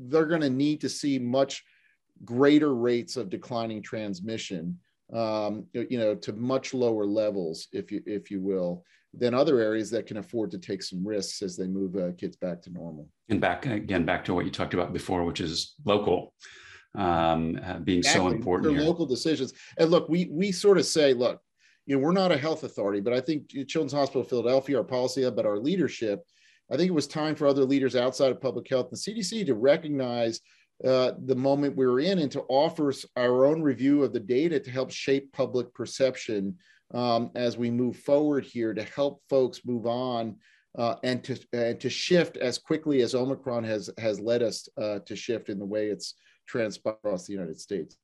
they're 0.00 0.26
going 0.26 0.40
to 0.40 0.50
need 0.50 0.80
to 0.80 0.88
see 0.88 1.18
much 1.18 1.62
greater 2.24 2.74
rates 2.74 3.16
of 3.16 3.30
declining 3.30 3.82
transmission 3.82 4.78
um, 5.12 5.66
you 5.72 5.98
know, 5.98 6.14
to 6.14 6.32
much 6.32 6.74
lower 6.74 7.06
levels, 7.06 7.68
if 7.72 7.90
you 7.90 8.02
if 8.06 8.30
you 8.30 8.40
will, 8.40 8.84
than 9.14 9.34
other 9.34 9.60
areas 9.60 9.90
that 9.90 10.06
can 10.06 10.18
afford 10.18 10.50
to 10.50 10.58
take 10.58 10.82
some 10.82 11.06
risks 11.06 11.42
as 11.42 11.56
they 11.56 11.66
move 11.66 11.96
uh, 11.96 12.12
kids 12.18 12.36
back 12.36 12.60
to 12.62 12.70
normal. 12.70 13.08
And 13.28 13.40
back 13.40 13.66
again, 13.66 14.04
back 14.04 14.24
to 14.26 14.34
what 14.34 14.44
you 14.44 14.50
talked 14.50 14.74
about 14.74 14.92
before, 14.92 15.24
which 15.24 15.40
is 15.40 15.74
local 15.84 16.34
um, 16.94 17.58
uh, 17.64 17.78
being 17.78 17.98
exactly. 17.98 18.30
so 18.30 18.34
important. 18.34 18.76
Here. 18.76 18.86
Local 18.86 19.06
decisions. 19.06 19.54
And 19.78 19.90
look, 19.90 20.08
we 20.08 20.28
we 20.30 20.52
sort 20.52 20.78
of 20.78 20.84
say, 20.84 21.14
look, 21.14 21.40
you 21.86 21.96
know, 21.96 22.02
we're 22.02 22.12
not 22.12 22.32
a 22.32 22.36
health 22.36 22.64
authority, 22.64 23.00
but 23.00 23.14
I 23.14 23.20
think 23.20 23.48
Children's 23.48 23.92
Hospital 23.92 24.20
of 24.20 24.28
Philadelphia, 24.28 24.78
our 24.78 24.84
policy, 24.84 25.28
but 25.30 25.46
our 25.46 25.58
leadership, 25.58 26.22
I 26.70 26.76
think 26.76 26.88
it 26.88 26.94
was 26.94 27.06
time 27.06 27.34
for 27.34 27.46
other 27.46 27.64
leaders 27.64 27.96
outside 27.96 28.30
of 28.30 28.42
public 28.42 28.68
health 28.68 28.88
and 28.90 28.98
CDC 28.98 29.46
to 29.46 29.54
recognize 29.54 30.40
uh, 30.84 31.12
the 31.24 31.34
moment 31.34 31.76
we 31.76 31.86
were 31.86 32.00
in 32.00 32.20
and 32.20 32.30
to 32.32 32.42
offer 32.48 32.92
our 33.16 33.44
own 33.46 33.60
review 33.60 34.04
of 34.04 34.12
the 34.12 34.20
data 34.20 34.60
to 34.60 34.70
help 34.70 34.90
shape 34.90 35.32
public 35.32 35.72
perception 35.74 36.56
um, 36.94 37.30
as 37.34 37.58
we 37.58 37.70
move 37.70 37.96
forward 37.96 38.44
here 38.44 38.72
to 38.72 38.82
help 38.82 39.20
folks 39.28 39.62
move 39.64 39.86
on 39.86 40.36
uh, 40.76 40.94
and 41.02 41.24
to 41.24 41.38
and 41.52 41.80
to 41.80 41.90
shift 41.90 42.36
as 42.36 42.58
quickly 42.58 43.02
as 43.02 43.14
Omicron 43.14 43.64
has 43.64 43.90
has 43.98 44.20
led 44.20 44.42
us 44.42 44.68
uh, 44.80 45.00
to 45.00 45.16
shift 45.16 45.48
in 45.48 45.58
the 45.58 45.66
way 45.66 45.88
it's 45.88 46.14
transpired 46.46 46.96
across 47.04 47.26
the 47.26 47.32
United 47.32 47.60
States. 47.60 47.96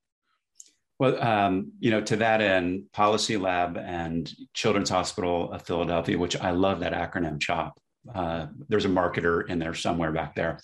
Well, 0.99 1.21
um, 1.23 1.73
you 1.81 1.91
know, 1.91 2.01
to 2.03 2.17
that 2.17 2.41
end, 2.41 2.85
Policy 2.93 3.37
Lab 3.37 3.77
and 3.77 4.33
Children's 4.53 4.91
Hospital 4.91 5.53
of 5.53 5.63
Philadelphia, 5.63 6.17
which 6.17 6.37
I 6.41 6.51
love 6.51 6.81
that 6.81 6.93
acronym 6.93 7.41
CHOP. 7.41 7.79
Uh, 8.15 8.47
there's 8.69 8.85
a 8.85 8.89
marketer 8.89 9.49
in 9.49 9.59
there 9.59 9.75
somewhere 9.75 10.13
back 10.13 10.35
there. 10.35 10.61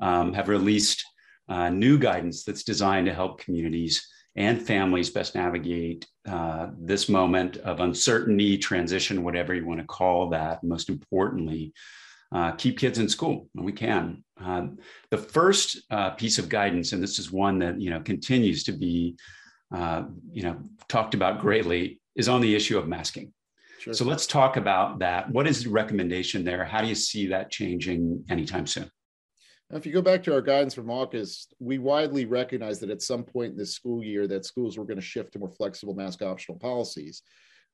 Um, 0.00 0.32
have 0.32 0.48
released 0.48 1.04
uh, 1.50 1.68
new 1.68 1.98
guidance 1.98 2.44
that's 2.44 2.62
designed 2.62 3.06
to 3.06 3.12
help 3.12 3.40
communities 3.40 4.06
and 4.36 4.62
families 4.62 5.10
best 5.10 5.34
navigate 5.34 6.06
uh, 6.28 6.68
this 6.78 7.08
moment 7.08 7.56
of 7.58 7.80
uncertainty, 7.80 8.56
transition, 8.56 9.24
whatever 9.24 9.52
you 9.54 9.66
want 9.66 9.80
to 9.80 9.86
call 9.86 10.30
that. 10.30 10.62
Most 10.62 10.88
importantly, 10.88 11.72
uh, 12.32 12.52
keep 12.52 12.78
kids 12.78 12.98
in 12.98 13.08
school 13.08 13.48
when 13.54 13.64
we 13.64 13.72
can. 13.72 14.22
Uh, 14.40 14.68
the 15.10 15.18
first 15.18 15.82
uh, 15.90 16.10
piece 16.10 16.38
of 16.38 16.48
guidance, 16.48 16.92
and 16.92 17.02
this 17.02 17.18
is 17.18 17.32
one 17.32 17.58
that 17.58 17.80
you 17.80 17.90
know 17.90 18.00
continues 18.00 18.62
to 18.64 18.72
be 18.72 19.16
uh, 19.74 20.04
you 20.32 20.42
know 20.42 20.56
talked 20.88 21.14
about 21.14 21.40
greatly, 21.40 22.00
is 22.14 22.28
on 22.28 22.40
the 22.40 22.54
issue 22.54 22.78
of 22.78 22.86
masking. 22.86 23.32
Sure. 23.80 23.94
So 23.94 24.04
let's 24.04 24.26
talk 24.26 24.56
about 24.56 25.00
that. 25.00 25.30
What 25.30 25.48
is 25.48 25.64
the 25.64 25.70
recommendation 25.70 26.44
there? 26.44 26.64
How 26.64 26.82
do 26.82 26.86
you 26.86 26.94
see 26.94 27.26
that 27.28 27.50
changing 27.50 28.24
anytime 28.28 28.66
soon? 28.66 28.90
If 29.72 29.86
you 29.86 29.92
go 29.92 30.02
back 30.02 30.22
to 30.24 30.34
our 30.34 30.42
guidance 30.42 30.74
from 30.74 30.90
August, 30.90 31.54
we 31.60 31.78
widely 31.78 32.24
recognize 32.24 32.80
that 32.80 32.90
at 32.90 33.02
some 33.02 33.22
point 33.22 33.52
in 33.52 33.58
this 33.58 33.74
school 33.74 34.02
year 34.02 34.26
that 34.26 34.44
schools 34.44 34.76
were 34.76 34.84
going 34.84 34.98
to 34.98 35.02
shift 35.02 35.32
to 35.32 35.38
more 35.38 35.50
flexible 35.50 35.94
mask 35.94 36.22
optional 36.22 36.58
policies. 36.58 37.22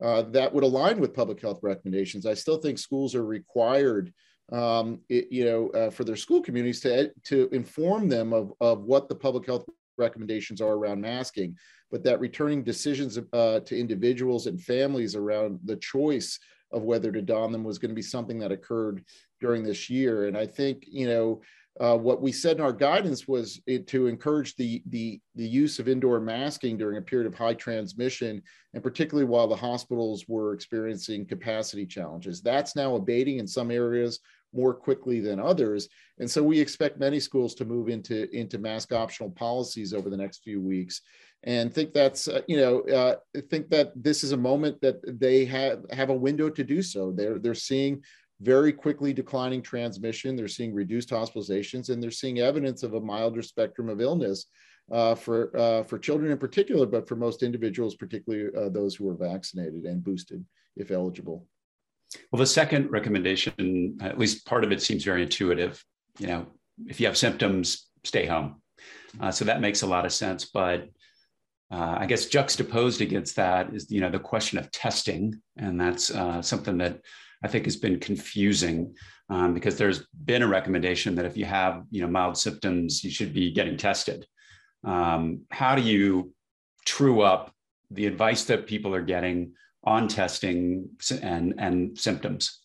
Uh, 0.02 0.22
that 0.22 0.52
would 0.52 0.64
align 0.64 1.00
with 1.00 1.14
public 1.14 1.40
health 1.40 1.60
recommendations. 1.62 2.26
I 2.26 2.34
still 2.34 2.58
think 2.58 2.78
schools 2.78 3.14
are 3.14 3.24
required, 3.24 4.12
um, 4.52 5.00
it, 5.08 5.28
you 5.30 5.46
know, 5.46 5.68
uh, 5.70 5.90
for 5.90 6.04
their 6.04 6.16
school 6.16 6.42
communities 6.42 6.80
to 6.80 7.10
to 7.24 7.48
inform 7.50 8.08
them 8.08 8.34
of 8.34 8.52
of 8.60 8.82
what 8.82 9.08
the 9.08 9.14
public 9.14 9.46
health 9.46 9.64
recommendations 9.96 10.60
are 10.60 10.74
around 10.74 11.00
masking, 11.00 11.56
but 11.90 12.04
that 12.04 12.20
returning 12.20 12.62
decisions 12.62 13.18
uh, 13.32 13.60
to 13.60 13.78
individuals 13.78 14.46
and 14.46 14.60
families 14.60 15.16
around 15.16 15.60
the 15.64 15.76
choice 15.76 16.38
of 16.72 16.82
whether 16.82 17.10
to 17.10 17.22
don 17.22 17.52
them 17.52 17.64
was 17.64 17.78
going 17.78 17.88
to 17.88 17.94
be 17.94 18.02
something 18.02 18.38
that 18.38 18.52
occurred 18.52 19.02
during 19.40 19.62
this 19.62 19.88
year. 19.88 20.26
And 20.26 20.36
I 20.36 20.46
think, 20.46 20.84
you 20.86 21.06
know, 21.06 21.40
uh, 21.80 21.96
what 21.96 22.22
we 22.22 22.32
said 22.32 22.56
in 22.56 22.62
our 22.62 22.72
guidance 22.72 23.28
was 23.28 23.60
it, 23.66 23.86
to 23.88 24.06
encourage 24.06 24.56
the, 24.56 24.82
the, 24.86 25.20
the 25.34 25.46
use 25.46 25.78
of 25.78 25.88
indoor 25.88 26.20
masking 26.20 26.76
during 26.76 26.96
a 26.98 27.02
period 27.02 27.26
of 27.26 27.34
high 27.34 27.54
transmission, 27.54 28.42
and 28.74 28.82
particularly 28.82 29.28
while 29.28 29.46
the 29.46 29.56
hospitals 29.56 30.24
were 30.26 30.54
experiencing 30.54 31.26
capacity 31.26 31.86
challenges. 31.86 32.40
That's 32.40 32.76
now 32.76 32.94
abating 32.94 33.38
in 33.38 33.46
some 33.46 33.70
areas 33.70 34.20
more 34.54 34.72
quickly 34.72 35.20
than 35.20 35.38
others. 35.38 35.88
And 36.18 36.30
so 36.30 36.42
we 36.42 36.58
expect 36.58 36.98
many 36.98 37.20
schools 37.20 37.54
to 37.56 37.64
move 37.64 37.88
into, 37.88 38.34
into 38.34 38.58
mask 38.58 38.92
optional 38.92 39.30
policies 39.30 39.92
over 39.92 40.08
the 40.08 40.16
next 40.16 40.42
few 40.42 40.62
weeks. 40.62 41.02
And 41.42 41.72
think 41.72 41.92
that's, 41.92 42.26
uh, 42.26 42.40
you 42.48 42.56
know, 42.56 42.80
uh, 42.82 43.16
think 43.50 43.68
that 43.70 43.92
this 43.94 44.24
is 44.24 44.32
a 44.32 44.36
moment 44.36 44.80
that 44.80 44.96
they 45.20 45.44
have, 45.44 45.84
have 45.90 46.10
a 46.10 46.14
window 46.14 46.48
to 46.48 46.64
do 46.64 46.80
so. 46.82 47.12
They're, 47.12 47.38
they're 47.38 47.54
seeing 47.54 48.02
very 48.40 48.72
quickly 48.72 49.12
declining 49.12 49.62
transmission. 49.62 50.36
They're 50.36 50.48
seeing 50.48 50.74
reduced 50.74 51.10
hospitalizations, 51.10 51.88
and 51.88 52.02
they're 52.02 52.10
seeing 52.10 52.40
evidence 52.40 52.82
of 52.82 52.94
a 52.94 53.00
milder 53.00 53.42
spectrum 53.42 53.88
of 53.88 54.00
illness 54.00 54.46
uh, 54.92 55.14
for 55.14 55.56
uh, 55.56 55.82
for 55.84 55.98
children 55.98 56.30
in 56.30 56.38
particular, 56.38 56.86
but 56.86 57.08
for 57.08 57.16
most 57.16 57.42
individuals, 57.42 57.94
particularly 57.94 58.54
uh, 58.56 58.68
those 58.68 58.94
who 58.94 59.08
are 59.08 59.16
vaccinated 59.16 59.84
and 59.84 60.04
boosted, 60.04 60.44
if 60.76 60.90
eligible. 60.90 61.46
Well, 62.30 62.38
the 62.38 62.46
second 62.46 62.90
recommendation, 62.90 63.98
at 64.00 64.18
least 64.18 64.46
part 64.46 64.64
of 64.64 64.72
it, 64.72 64.80
seems 64.80 65.02
very 65.02 65.22
intuitive. 65.22 65.82
You 66.18 66.28
know, 66.28 66.46
if 66.86 67.00
you 67.00 67.06
have 67.06 67.16
symptoms, 67.16 67.88
stay 68.04 68.26
home. 68.26 68.62
Uh, 69.18 69.32
so 69.32 69.44
that 69.46 69.60
makes 69.60 69.82
a 69.82 69.86
lot 69.86 70.04
of 70.04 70.12
sense, 70.12 70.44
but. 70.46 70.88
Uh, 71.68 71.96
I 71.98 72.06
guess 72.06 72.26
juxtaposed 72.26 73.00
against 73.00 73.34
that 73.34 73.74
is, 73.74 73.90
you 73.90 74.00
know, 74.00 74.08
the 74.08 74.20
question 74.20 74.56
of 74.56 74.70
testing, 74.70 75.42
and 75.56 75.80
that's 75.80 76.12
uh, 76.12 76.40
something 76.40 76.78
that 76.78 77.00
I 77.42 77.48
think 77.48 77.64
has 77.64 77.76
been 77.76 78.00
confusing 78.00 78.94
um, 79.28 79.54
because 79.54 79.76
there's 79.76 80.06
been 80.24 80.42
a 80.42 80.48
recommendation 80.48 81.14
that 81.16 81.24
if 81.24 81.36
you 81.36 81.44
have 81.44 81.84
you 81.90 82.00
know 82.00 82.08
mild 82.08 82.36
symptoms, 82.36 83.02
you 83.04 83.10
should 83.10 83.32
be 83.32 83.52
getting 83.52 83.76
tested. 83.76 84.26
Um, 84.84 85.42
how 85.50 85.74
do 85.74 85.82
you 85.82 86.32
true 86.84 87.22
up 87.22 87.52
the 87.90 88.06
advice 88.06 88.44
that 88.44 88.66
people 88.66 88.94
are 88.94 89.02
getting 89.02 89.52
on 89.84 90.08
testing 90.08 90.88
and, 91.22 91.54
and 91.58 91.98
symptoms? 91.98 92.60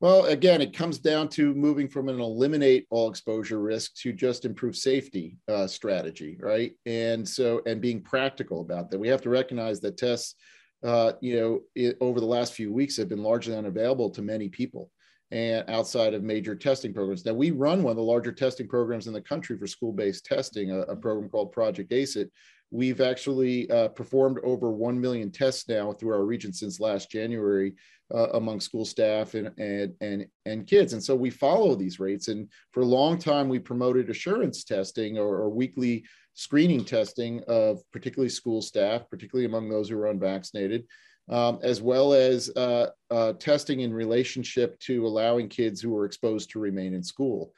Well, 0.00 0.26
again, 0.26 0.60
it 0.60 0.76
comes 0.76 0.98
down 0.98 1.28
to 1.30 1.52
moving 1.54 1.88
from 1.88 2.08
an 2.08 2.20
eliminate 2.20 2.86
all 2.88 3.10
exposure 3.10 3.58
risk 3.60 3.96
to 3.96 4.12
just 4.12 4.44
improve 4.44 4.76
safety 4.76 5.38
uh, 5.48 5.66
strategy, 5.66 6.38
right? 6.40 6.72
And 6.86 7.28
so, 7.28 7.62
and 7.66 7.80
being 7.80 8.00
practical 8.02 8.60
about 8.60 8.90
that, 8.90 9.00
we 9.00 9.08
have 9.08 9.22
to 9.22 9.30
recognize 9.30 9.80
that 9.80 9.96
tests 9.96 10.36
uh, 10.84 11.12
you 11.20 11.38
know, 11.38 11.60
it, 11.74 11.96
over 12.00 12.20
the 12.20 12.26
last 12.26 12.52
few 12.52 12.72
weeks 12.72 12.96
have 12.96 13.08
been 13.08 13.22
largely 13.22 13.56
unavailable 13.56 14.10
to 14.10 14.22
many 14.22 14.48
people 14.48 14.90
and 15.30 15.68
outside 15.68 16.14
of 16.14 16.22
major 16.22 16.54
testing 16.54 16.94
programs. 16.94 17.24
Now, 17.24 17.34
we 17.34 17.50
run 17.50 17.82
one 17.82 17.90
of 17.90 17.96
the 17.96 18.02
larger 18.02 18.32
testing 18.32 18.66
programs 18.66 19.06
in 19.06 19.12
the 19.12 19.20
country 19.20 19.58
for 19.58 19.66
school-based 19.66 20.24
testing, 20.24 20.70
a, 20.70 20.80
a 20.80 20.96
program 20.96 21.28
called 21.28 21.52
Project 21.52 21.92
ACE-IT. 21.92 22.30
We've 22.70 23.00
actually 23.00 23.70
uh, 23.70 23.88
performed 23.88 24.38
over 24.44 24.70
1 24.70 25.00
million 25.00 25.30
tests 25.30 25.68
now 25.68 25.92
through 25.92 26.14
our 26.14 26.24
region 26.24 26.52
since 26.52 26.80
last 26.80 27.10
January 27.10 27.74
uh, 28.14 28.28
among 28.34 28.60
school 28.60 28.84
staff 28.84 29.34
and, 29.34 29.50
and, 29.58 29.94
and, 30.00 30.26
and 30.46 30.66
kids. 30.66 30.92
And 30.92 31.02
so 31.02 31.14
we 31.14 31.30
follow 31.30 31.74
these 31.74 31.98
rates. 31.98 32.28
And 32.28 32.48
for 32.72 32.82
a 32.82 32.86
long 32.86 33.18
time, 33.18 33.48
we 33.48 33.58
promoted 33.58 34.10
assurance 34.10 34.64
testing 34.64 35.18
or, 35.18 35.36
or 35.36 35.50
weekly 35.50 36.04
screening 36.38 36.84
testing 36.84 37.42
of 37.48 37.82
particularly 37.90 38.28
school 38.28 38.62
staff, 38.62 39.02
particularly 39.10 39.44
among 39.44 39.68
those 39.68 39.88
who 39.88 39.98
are 39.98 40.06
unvaccinated, 40.06 40.84
um, 41.28 41.58
as 41.64 41.82
well 41.82 42.12
as 42.12 42.48
uh, 42.54 42.86
uh, 43.10 43.32
testing 43.40 43.80
in 43.80 43.92
relationship 43.92 44.78
to 44.78 45.04
allowing 45.04 45.48
kids 45.48 45.80
who 45.80 45.96
are 45.96 46.04
exposed 46.04 46.48
to 46.48 46.60
remain 46.60 46.94
in 46.94 47.02
school. 47.02 47.52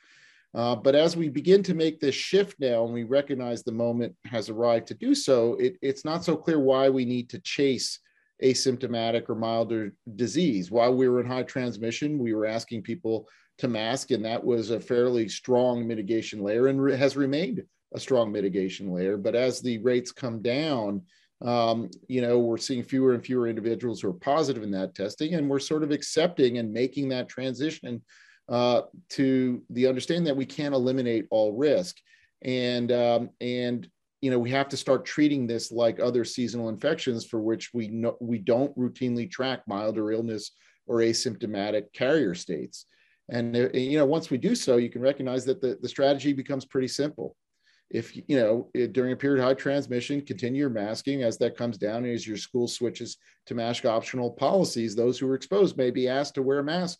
Uh, 0.54 0.74
but 0.74 0.94
as 0.94 1.14
we 1.14 1.28
begin 1.28 1.62
to 1.62 1.74
make 1.74 2.00
this 2.00 2.14
shift 2.14 2.58
now 2.58 2.82
and 2.86 2.94
we 2.94 3.04
recognize 3.04 3.62
the 3.62 3.70
moment 3.70 4.16
has 4.24 4.48
arrived 4.48 4.86
to 4.86 4.94
do 4.94 5.14
so, 5.14 5.56
it, 5.56 5.76
it's 5.82 6.06
not 6.06 6.24
so 6.24 6.34
clear 6.34 6.58
why 6.58 6.88
we 6.88 7.04
need 7.04 7.28
to 7.28 7.38
chase 7.40 7.98
asymptomatic 8.42 9.28
or 9.28 9.34
milder 9.34 9.92
disease. 10.16 10.70
While 10.70 10.94
we 10.94 11.06
were 11.06 11.20
in 11.20 11.26
high 11.26 11.42
transmission, 11.42 12.18
we 12.18 12.32
were 12.32 12.46
asking 12.46 12.80
people 12.80 13.28
to 13.58 13.68
mask, 13.68 14.10
and 14.10 14.24
that 14.24 14.42
was 14.42 14.70
a 14.70 14.80
fairly 14.80 15.28
strong 15.28 15.86
mitigation 15.86 16.42
layer 16.42 16.68
and 16.68 16.82
re- 16.82 16.96
has 16.96 17.14
remained 17.14 17.62
a 17.94 18.00
strong 18.00 18.32
mitigation 18.32 18.92
layer. 18.92 19.16
But 19.16 19.34
as 19.34 19.60
the 19.60 19.78
rates 19.78 20.12
come 20.12 20.42
down, 20.42 21.02
um, 21.42 21.90
you 22.06 22.20
know, 22.20 22.38
we're 22.38 22.58
seeing 22.58 22.82
fewer 22.82 23.14
and 23.14 23.24
fewer 23.24 23.48
individuals 23.48 24.00
who 24.00 24.10
are 24.10 24.14
positive 24.14 24.62
in 24.62 24.70
that 24.72 24.94
testing, 24.94 25.34
and 25.34 25.48
we're 25.48 25.58
sort 25.58 25.82
of 25.82 25.90
accepting 25.90 26.58
and 26.58 26.72
making 26.72 27.08
that 27.08 27.28
transition 27.28 28.02
uh, 28.48 28.82
to 29.10 29.62
the 29.70 29.86
understanding 29.86 30.24
that 30.24 30.36
we 30.36 30.44
can't 30.44 30.74
eliminate 30.74 31.26
all 31.30 31.56
risk, 31.56 31.96
and 32.42 32.92
um, 32.92 33.30
and 33.40 33.88
you 34.20 34.30
know 34.30 34.38
we 34.38 34.50
have 34.50 34.68
to 34.68 34.76
start 34.76 35.06
treating 35.06 35.46
this 35.46 35.72
like 35.72 35.98
other 35.98 36.24
seasonal 36.24 36.68
infections 36.68 37.24
for 37.24 37.40
which 37.40 37.72
we 37.72 37.88
know 37.88 38.16
we 38.20 38.38
don't 38.38 38.76
routinely 38.76 39.30
track 39.30 39.62
milder 39.66 40.12
illness 40.12 40.50
or 40.86 40.98
asymptomatic 40.98 41.92
carrier 41.94 42.34
states. 42.34 42.84
And 43.30 43.56
uh, 43.56 43.68
you 43.72 43.96
know, 43.96 44.06
once 44.06 44.28
we 44.28 44.36
do 44.36 44.54
so, 44.54 44.76
you 44.76 44.90
can 44.90 45.00
recognize 45.00 45.46
that 45.46 45.62
the, 45.62 45.78
the 45.80 45.88
strategy 45.88 46.34
becomes 46.34 46.66
pretty 46.66 46.88
simple 46.88 47.34
if 47.90 48.16
you 48.16 48.36
know 48.36 48.68
during 48.92 49.12
a 49.12 49.16
period 49.16 49.42
of 49.42 49.48
high 49.48 49.54
transmission 49.54 50.20
continue 50.20 50.60
your 50.60 50.70
masking 50.70 51.22
as 51.22 51.36
that 51.38 51.56
comes 51.56 51.76
down 51.76 52.04
and 52.04 52.14
as 52.14 52.26
your 52.26 52.36
school 52.36 52.68
switches 52.68 53.16
to 53.46 53.54
mask 53.54 53.84
optional 53.84 54.30
policies 54.30 54.94
those 54.94 55.18
who 55.18 55.28
are 55.28 55.34
exposed 55.34 55.76
may 55.76 55.90
be 55.90 56.08
asked 56.08 56.34
to 56.34 56.42
wear 56.42 56.60
a 56.60 56.64
mask 56.64 56.98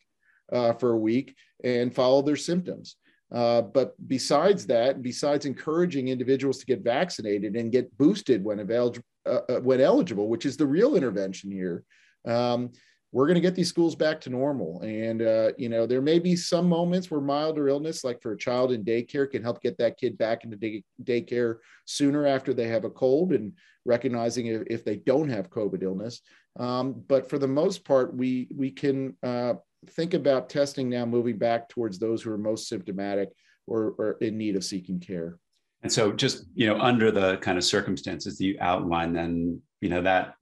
uh, 0.52 0.72
for 0.72 0.92
a 0.92 0.98
week 0.98 1.34
and 1.64 1.94
follow 1.94 2.22
their 2.22 2.36
symptoms. 2.36 2.96
Uh, 3.32 3.62
but 3.62 3.94
besides 4.08 4.66
that 4.66 5.02
besides 5.02 5.46
encouraging 5.46 6.08
individuals 6.08 6.58
to 6.58 6.66
get 6.66 6.82
vaccinated 6.82 7.54
and 7.54 7.70
get 7.70 7.96
boosted 7.96 8.42
when, 8.42 8.58
avail- 8.58 8.96
uh, 9.24 9.40
uh 9.48 9.60
when 9.60 9.80
eligible 9.80 10.28
which 10.28 10.44
is 10.44 10.56
the 10.56 10.66
real 10.66 10.96
intervention 10.96 11.48
here 11.48 11.84
um, 12.26 12.72
we're 13.12 13.26
going 13.26 13.34
to 13.34 13.40
get 13.40 13.56
these 13.56 13.68
schools 13.68 13.96
back 13.96 14.20
to 14.20 14.30
normal. 14.30 14.80
And, 14.82 15.22
uh, 15.22 15.50
you 15.58 15.68
know, 15.68 15.84
there 15.84 16.00
may 16.00 16.18
be 16.18 16.36
some 16.36 16.68
moments 16.68 17.10
where 17.10 17.20
milder 17.20 17.68
illness, 17.68 18.04
like 18.04 18.22
for 18.22 18.32
a 18.32 18.38
child 18.38 18.70
in 18.70 18.84
daycare, 18.84 19.28
can 19.28 19.42
help 19.42 19.60
get 19.60 19.76
that 19.78 19.98
kid 19.98 20.16
back 20.16 20.44
into 20.44 20.56
day- 20.56 20.84
daycare 21.02 21.56
sooner 21.86 22.26
after 22.26 22.54
they 22.54 22.68
have 22.68 22.84
a 22.84 22.90
cold 22.90 23.32
and 23.32 23.52
recognizing 23.84 24.46
if, 24.46 24.62
if 24.68 24.84
they 24.84 24.96
don't 24.96 25.28
have 25.28 25.50
COVID 25.50 25.82
illness. 25.82 26.20
Um, 26.58 27.02
but 27.08 27.28
for 27.28 27.38
the 27.38 27.48
most 27.48 27.84
part, 27.84 28.14
we, 28.14 28.48
we 28.54 28.70
can 28.70 29.16
uh, 29.22 29.54
think 29.88 30.14
about 30.14 30.48
testing 30.48 30.88
now 30.88 31.04
moving 31.04 31.38
back 31.38 31.68
towards 31.68 31.98
those 31.98 32.22
who 32.22 32.30
are 32.32 32.38
most 32.38 32.68
symptomatic 32.68 33.30
or, 33.66 33.94
or 33.98 34.12
in 34.20 34.38
need 34.38 34.54
of 34.54 34.64
seeking 34.64 35.00
care. 35.00 35.38
And 35.82 35.90
so 35.90 36.12
just, 36.12 36.44
you 36.54 36.66
know, 36.66 36.78
under 36.78 37.10
the 37.10 37.38
kind 37.38 37.56
of 37.56 37.64
circumstances 37.64 38.36
that 38.36 38.44
you 38.44 38.56
outline, 38.60 39.12
then, 39.14 39.62
you 39.80 39.88
know, 39.88 40.02
that 40.02 40.34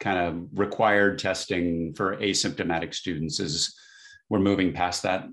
kind 0.00 0.18
of 0.18 0.48
required 0.58 1.18
testing 1.18 1.92
for 1.94 2.16
asymptomatic 2.16 2.94
students 2.94 3.38
is 3.38 3.78
we're 4.28 4.38
moving 4.38 4.72
past 4.72 5.02
that 5.02 5.28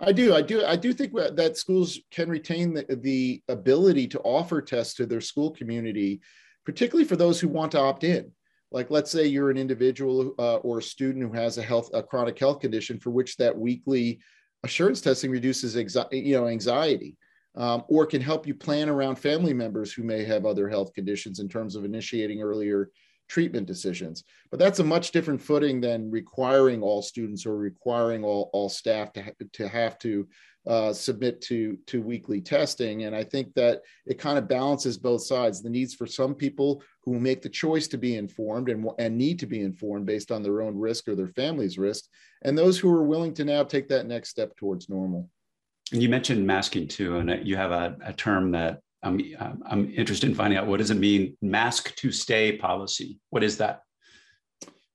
I 0.00 0.12
do. 0.12 0.34
I 0.34 0.42
do. 0.42 0.64
I 0.64 0.76
do 0.76 0.92
think 0.92 1.14
that 1.14 1.56
schools 1.56 1.98
can 2.10 2.28
retain 2.28 2.74
the, 2.74 2.84
the 3.00 3.42
ability 3.48 4.06
to 4.08 4.20
offer 4.20 4.60
tests 4.60 4.94
to 4.94 5.06
their 5.06 5.22
school 5.22 5.50
community, 5.50 6.20
particularly 6.66 7.08
for 7.08 7.16
those 7.16 7.40
who 7.40 7.48
want 7.48 7.72
to 7.72 7.80
opt 7.80 8.04
in. 8.04 8.30
Like, 8.70 8.90
let's 8.90 9.10
say 9.10 9.26
you're 9.26 9.50
an 9.50 9.56
individual 9.56 10.34
uh, 10.38 10.56
or 10.56 10.78
a 10.78 10.82
student 10.82 11.24
who 11.24 11.32
has 11.32 11.56
a 11.56 11.62
health, 11.62 11.88
a 11.94 12.02
chronic 12.02 12.38
health 12.38 12.60
condition 12.60 12.98
for 12.98 13.10
which 13.10 13.36
that 13.36 13.56
weekly 13.56 14.20
assurance 14.64 15.00
testing 15.00 15.30
reduces, 15.30 15.76
anxiety, 15.76 16.20
you 16.20 16.36
know, 16.36 16.48
anxiety, 16.48 17.16
um, 17.54 17.84
or 17.88 18.04
can 18.04 18.20
help 18.20 18.46
you 18.46 18.54
plan 18.54 18.90
around 18.90 19.16
family 19.16 19.54
members 19.54 19.92
who 19.92 20.02
may 20.02 20.24
have 20.24 20.44
other 20.44 20.68
health 20.68 20.92
conditions 20.92 21.38
in 21.38 21.48
terms 21.48 21.74
of 21.74 21.86
initiating 21.86 22.42
earlier 22.42 22.90
treatment 23.28 23.66
decisions. 23.66 24.24
But 24.50 24.60
that's 24.60 24.78
a 24.78 24.84
much 24.84 25.10
different 25.10 25.42
footing 25.42 25.80
than 25.80 26.10
requiring 26.10 26.82
all 26.82 27.02
students 27.02 27.46
or 27.46 27.56
requiring 27.56 28.24
all, 28.24 28.50
all 28.52 28.68
staff 28.68 29.12
to, 29.14 29.22
ha- 29.22 29.30
to 29.52 29.68
have 29.68 29.98
to 30.00 30.28
uh, 30.66 30.92
submit 30.92 31.40
to, 31.40 31.78
to 31.86 32.02
weekly 32.02 32.40
testing. 32.40 33.04
And 33.04 33.14
I 33.14 33.22
think 33.22 33.54
that 33.54 33.82
it 34.04 34.18
kind 34.18 34.36
of 34.36 34.48
balances 34.48 34.98
both 34.98 35.22
sides 35.22 35.62
the 35.62 35.70
needs 35.70 35.94
for 35.94 36.06
some 36.06 36.34
people 36.34 36.82
who 37.04 37.20
make 37.20 37.40
the 37.40 37.48
choice 37.48 37.86
to 37.88 37.98
be 37.98 38.16
informed 38.16 38.68
and, 38.68 38.88
and 38.98 39.16
need 39.16 39.38
to 39.38 39.46
be 39.46 39.60
informed 39.60 40.06
based 40.06 40.32
on 40.32 40.42
their 40.42 40.62
own 40.62 40.76
risk 40.76 41.06
or 41.06 41.14
their 41.14 41.28
family's 41.28 41.78
risk, 41.78 42.04
and 42.42 42.58
those 42.58 42.78
who 42.78 42.90
are 42.90 43.04
willing 43.04 43.32
to 43.34 43.44
now 43.44 43.62
take 43.62 43.88
that 43.88 44.06
next 44.06 44.30
step 44.30 44.56
towards 44.56 44.88
normal. 44.88 45.30
And 45.92 46.02
you 46.02 46.08
mentioned 46.08 46.44
masking 46.44 46.88
too, 46.88 47.18
and 47.18 47.46
you 47.46 47.56
have 47.56 47.70
a, 47.70 47.96
a 48.04 48.12
term 48.12 48.50
that 48.52 48.80
I'm, 49.02 49.20
I'm 49.66 49.90
interested 49.90 50.28
in 50.28 50.34
finding 50.34 50.58
out 50.58 50.66
what 50.66 50.78
does 50.78 50.90
it 50.90 50.96
mean 50.96 51.36
mask 51.40 51.94
to 51.96 52.10
stay 52.10 52.56
policy? 52.56 53.20
What 53.30 53.44
is 53.44 53.58
that? 53.58 53.82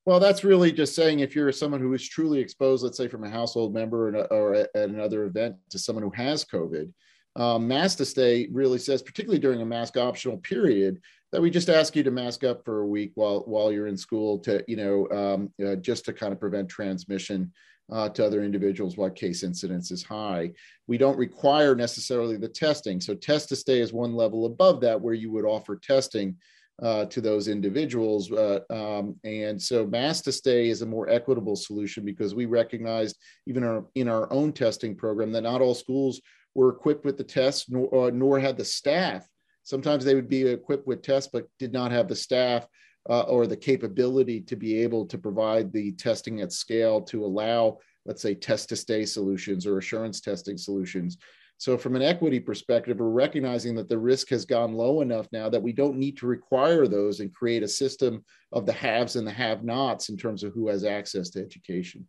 Well, 0.06 0.20
that's 0.20 0.44
really 0.44 0.72
just 0.72 0.96
saying 0.96 1.20
if 1.20 1.36
you're 1.36 1.52
someone 1.52 1.80
who 1.80 1.94
is 1.94 2.08
truly 2.08 2.40
exposed, 2.40 2.84
let's 2.84 2.98
say 2.98 3.08
from 3.08 3.24
a 3.24 3.30
household 3.30 3.74
member 3.74 4.26
or, 4.32 4.56
at 4.56 4.70
another 4.74 5.26
event 5.26 5.56
to 5.70 5.78
someone 5.78 6.04
who 6.04 6.12
has 6.16 6.44
COVID, 6.44 6.92
um, 7.36 7.68
mask 7.68 8.00
to 8.00 8.06
stay 8.06 8.48
really 8.52 8.80
says, 8.80 9.02
particularly 9.02 9.40
during 9.40 9.62
a 9.62 9.66
mask 9.66 9.98
optional 9.98 10.38
period, 10.38 11.00
that 11.32 11.42
we 11.42 11.50
just 11.50 11.70
ask 11.70 11.96
you 11.96 12.04
to 12.04 12.12
mask 12.12 12.44
up 12.44 12.64
for 12.66 12.82
a 12.82 12.88
week 12.88 13.12
while 13.16 13.42
while 13.42 13.72
you're 13.72 13.88
in 13.88 13.98
school 13.98 14.40
to 14.40 14.64
you 14.68 14.76
know 14.76 15.10
um, 15.10 15.54
uh, 15.66 15.76
just 15.76 16.06
to 16.06 16.14
kind 16.14 16.34
of 16.34 16.40
prevent 16.40 16.70
transmission 16.70 17.52
uh, 17.92 18.10
to 18.10 18.26
other 18.26 18.44
individuals 18.44 18.98
while 18.98 19.10
case 19.10 19.44
incidence 19.44 19.92
is 19.92 20.04
high. 20.04 20.52
We 20.88 20.98
don't 20.98 21.18
require 21.18 21.76
necessarily 21.76 22.38
the 22.38 22.48
testing. 22.48 23.02
So 23.02 23.16
test 23.16 23.50
to 23.50 23.56
stay 23.56 23.82
is 23.82 23.92
one 23.92 24.14
level 24.14 24.46
above 24.46 24.82
that 24.82 25.00
where 25.00 25.14
you 25.14 25.32
would 25.32 25.46
offer 25.46 25.76
testing 25.76 26.38
uh, 26.82 27.06
to 27.06 27.22
those 27.22 27.48
individuals. 27.48 28.32
Uh, 28.32 28.60
um, 28.70 29.16
and 29.24 29.62
so 29.62 29.86
mask 29.86 30.24
to 30.24 30.32
stay 30.32 30.70
is 30.70 30.82
a 30.82 30.86
more 30.86 31.10
equitable 31.10 31.56
solution 31.56 32.06
because 32.06 32.34
we 32.34 32.46
recognized 32.46 33.18
even 33.46 33.64
our, 33.64 33.86
in 33.96 34.08
our 34.08 34.32
own 34.32 34.54
testing 34.54 34.96
program 34.96 35.32
that 35.34 35.42
not 35.42 35.62
all 35.62 35.76
schools 35.76 36.22
were 36.56 36.70
equipped 36.70 37.06
with 37.06 37.18
the 37.18 37.24
tests 37.24 37.70
nor, 37.70 38.08
uh, 38.08 38.10
nor 38.10 38.40
had 38.40 38.58
the 38.58 38.66
staff. 38.66 39.28
Sometimes 39.64 40.04
they 40.04 40.16
would 40.16 40.30
be 40.30 40.48
equipped 40.48 40.88
with 40.88 41.02
tests, 41.02 41.30
but 41.32 41.48
did 41.60 41.72
not 41.72 41.92
have 41.92 42.08
the 42.08 42.16
staff 42.16 42.68
uh, 43.10 43.22
or 43.22 43.48
the 43.48 43.58
capability 43.58 44.42
to 44.42 44.56
be 44.56 44.82
able 44.82 45.06
to 45.08 45.18
provide 45.18 45.72
the 45.72 45.92
testing 45.94 46.42
at 46.42 46.52
scale 46.52 47.02
to 47.02 47.26
allow, 47.26 47.78
let's 48.06 48.22
say, 48.22 48.36
test 48.36 48.70
to 48.70 48.76
stay 48.76 49.06
solutions 49.06 49.66
or 49.66 49.78
assurance 49.78 50.22
testing 50.22 50.58
solutions. 50.58 51.18
So, 51.58 51.78
from 51.78 51.96
an 51.96 52.02
equity 52.02 52.40
perspective, 52.40 52.98
we're 52.98 53.10
recognizing 53.10 53.76
that 53.76 53.88
the 53.88 53.98
risk 53.98 54.30
has 54.30 54.46
gone 54.46 54.74
low 54.74 55.02
enough 55.02 55.28
now 55.32 55.48
that 55.50 55.62
we 55.62 55.74
don't 55.74 55.98
need 55.98 56.18
to 56.18 56.26
require 56.26 56.88
those 56.88 57.20
and 57.20 57.34
create 57.34 57.62
a 57.62 57.68
system 57.68 58.26
of 58.52 58.66
the 58.66 58.74
haves 58.74 59.16
and 59.16 59.28
the 59.28 59.32
have 59.32 59.64
nots 59.64 60.10
in 60.10 60.18
terms 60.18 60.44
of 60.44 60.54
who 60.54 60.70
has 60.70 60.84
access 60.84 61.30
to 61.32 61.40
education. 61.40 62.08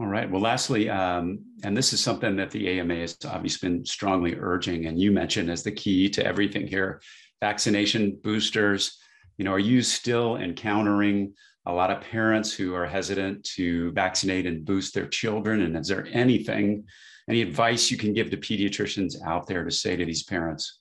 All 0.00 0.06
right. 0.06 0.30
Well, 0.30 0.40
lastly, 0.40 0.88
um, 0.88 1.40
and 1.64 1.76
this 1.76 1.92
is 1.92 2.00
something 2.00 2.36
that 2.36 2.52
the 2.52 2.68
AMA 2.78 2.94
has 2.96 3.18
obviously 3.24 3.68
been 3.68 3.84
strongly 3.84 4.36
urging, 4.36 4.86
and 4.86 4.98
you 4.98 5.10
mentioned 5.10 5.50
as 5.50 5.64
the 5.64 5.72
key 5.72 6.08
to 6.10 6.24
everything 6.24 6.68
here 6.68 7.00
vaccination 7.40 8.18
boosters, 8.22 8.98
you 9.36 9.44
know, 9.44 9.52
are 9.52 9.58
you 9.58 9.82
still 9.82 10.36
encountering 10.36 11.32
a 11.66 11.72
lot 11.72 11.90
of 11.90 12.00
parents 12.00 12.52
who 12.52 12.74
are 12.74 12.86
hesitant 12.86 13.44
to 13.44 13.92
vaccinate 13.92 14.46
and 14.46 14.64
boost 14.64 14.94
their 14.94 15.06
children? 15.06 15.62
And 15.62 15.76
is 15.76 15.88
there 15.88 16.08
anything, 16.12 16.84
any 17.28 17.42
advice 17.42 17.90
you 17.90 17.96
can 17.96 18.12
give 18.12 18.30
to 18.30 18.36
pediatricians 18.36 19.14
out 19.24 19.46
there 19.46 19.64
to 19.64 19.70
say 19.70 19.96
to 19.96 20.04
these 20.04 20.24
parents? 20.24 20.80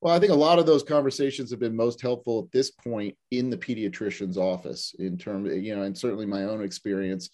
Well, 0.00 0.14
I 0.14 0.20
think 0.20 0.30
a 0.30 0.36
lot 0.36 0.58
of 0.58 0.66
those 0.66 0.82
conversations 0.82 1.50
have 1.50 1.58
been 1.58 1.74
most 1.74 2.00
helpful 2.00 2.44
at 2.44 2.52
this 2.52 2.70
point 2.70 3.16
in 3.30 3.50
the 3.50 3.56
pediatrician's 3.56 4.36
office, 4.36 4.94
in 4.98 5.16
terms, 5.16 5.50
you 5.56 5.74
know, 5.74 5.82
and 5.82 5.96
certainly 5.96 6.26
my 6.26 6.44
own 6.44 6.62
experience 6.62 7.30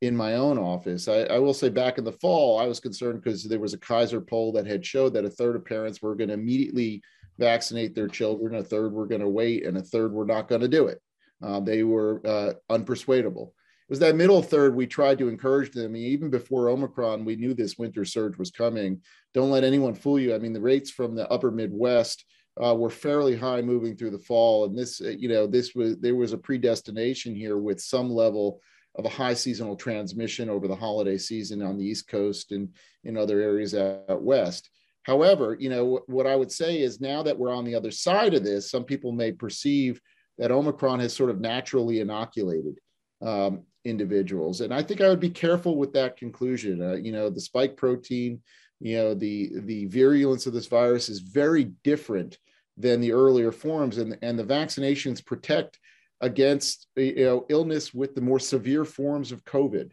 in 0.00 0.16
my 0.16 0.34
own 0.34 0.58
office. 0.58 1.08
I, 1.08 1.22
I, 1.22 1.38
will 1.38 1.54
say 1.54 1.68
back 1.68 1.98
in 1.98 2.04
the 2.04 2.12
fall, 2.12 2.58
I 2.58 2.66
was 2.66 2.78
concerned 2.78 3.20
because 3.20 3.44
there 3.44 3.58
was 3.58 3.74
a 3.74 3.78
Kaiser 3.78 4.20
poll 4.20 4.52
that 4.52 4.66
had 4.66 4.86
showed 4.86 5.12
that 5.14 5.24
a 5.24 5.30
third 5.30 5.56
of 5.56 5.64
parents 5.64 6.00
were 6.00 6.14
going 6.14 6.28
to 6.28 6.34
immediately 6.34 7.02
vaccinate 7.38 7.94
their 7.94 8.08
children, 8.08 8.54
a 8.54 8.62
third 8.62 8.92
were 8.92 9.06
going 9.06 9.20
to 9.20 9.28
wait, 9.28 9.66
and 9.66 9.76
a 9.76 9.82
third 9.82 10.12
were 10.12 10.26
not 10.26 10.48
going 10.48 10.60
to 10.60 10.68
do 10.68 10.86
it. 10.86 11.00
Uh, 11.42 11.60
they 11.60 11.82
were 11.82 12.20
uh, 12.26 12.52
unpersuadable. 12.70 13.48
It 13.48 13.92
was 13.92 13.98
that 14.00 14.16
middle 14.16 14.42
third 14.42 14.74
we 14.74 14.86
tried 14.86 15.18
to 15.18 15.28
encourage 15.28 15.72
them. 15.72 15.86
I 15.86 15.88
mean, 15.88 16.04
even 16.04 16.30
before 16.30 16.68
Omicron, 16.68 17.24
we 17.24 17.36
knew 17.36 17.54
this 17.54 17.78
winter 17.78 18.04
surge 18.04 18.36
was 18.36 18.50
coming. 18.50 19.00
Don't 19.34 19.50
let 19.50 19.64
anyone 19.64 19.94
fool 19.94 20.20
you. 20.20 20.34
I 20.34 20.38
mean, 20.38 20.52
the 20.52 20.60
rates 20.60 20.90
from 20.90 21.14
the 21.14 21.28
upper 21.30 21.50
Midwest 21.50 22.24
uh, 22.62 22.74
were 22.74 22.90
fairly 22.90 23.36
high 23.36 23.62
moving 23.62 23.96
through 23.96 24.10
the 24.10 24.18
fall, 24.18 24.64
and 24.66 24.76
this, 24.76 25.00
uh, 25.00 25.08
you 25.10 25.28
know, 25.28 25.46
this 25.46 25.74
was 25.74 25.96
there 25.98 26.16
was 26.16 26.32
a 26.32 26.38
predestination 26.38 27.34
here 27.34 27.56
with 27.56 27.80
some 27.80 28.10
level 28.10 28.60
of 28.98 29.04
a 29.04 29.08
high 29.08 29.34
seasonal 29.34 29.76
transmission 29.76 30.50
over 30.50 30.66
the 30.66 30.74
holiday 30.76 31.16
season 31.16 31.62
on 31.62 31.78
the 31.78 31.84
East 31.84 32.08
Coast 32.08 32.50
and 32.50 32.68
in 33.04 33.16
other 33.16 33.40
areas 33.40 33.74
out 33.74 34.22
west. 34.22 34.68
However, 35.04 35.56
you 35.58 35.70
know, 35.70 36.00
what 36.06 36.26
I 36.26 36.36
would 36.36 36.52
say 36.52 36.80
is 36.80 37.00
now 37.00 37.22
that 37.22 37.38
we're 37.38 37.54
on 37.54 37.64
the 37.64 37.76
other 37.76 37.92
side 37.92 38.34
of 38.34 38.44
this, 38.44 38.70
some 38.70 38.84
people 38.84 39.12
may 39.12 39.32
perceive 39.32 40.00
that 40.36 40.50
Omicron 40.50 41.00
has 41.00 41.14
sort 41.14 41.30
of 41.30 41.40
naturally 41.40 42.00
inoculated 42.00 42.78
um, 43.22 43.62
individuals. 43.84 44.60
And 44.60 44.74
I 44.74 44.82
think 44.82 45.00
I 45.00 45.08
would 45.08 45.20
be 45.20 45.30
careful 45.30 45.76
with 45.76 45.92
that 45.94 46.16
conclusion. 46.16 46.82
Uh, 46.82 46.94
you 46.96 47.12
know, 47.12 47.30
the 47.30 47.40
spike 47.40 47.76
protein, 47.76 48.42
you 48.80 48.96
know, 48.96 49.14
the, 49.14 49.50
the 49.60 49.86
virulence 49.86 50.46
of 50.46 50.52
this 50.52 50.66
virus 50.66 51.08
is 51.08 51.20
very 51.20 51.64
different 51.84 52.36
than 52.76 53.00
the 53.00 53.12
earlier 53.12 53.50
forms. 53.50 53.98
And, 53.98 54.18
and 54.22 54.38
the 54.38 54.44
vaccinations 54.44 55.24
protect 55.24 55.78
against 56.20 56.86
you 56.96 57.24
know, 57.24 57.46
illness 57.48 57.94
with 57.94 58.14
the 58.14 58.20
more 58.20 58.38
severe 58.38 58.84
forms 58.84 59.32
of 59.32 59.44
COVID. 59.44 59.90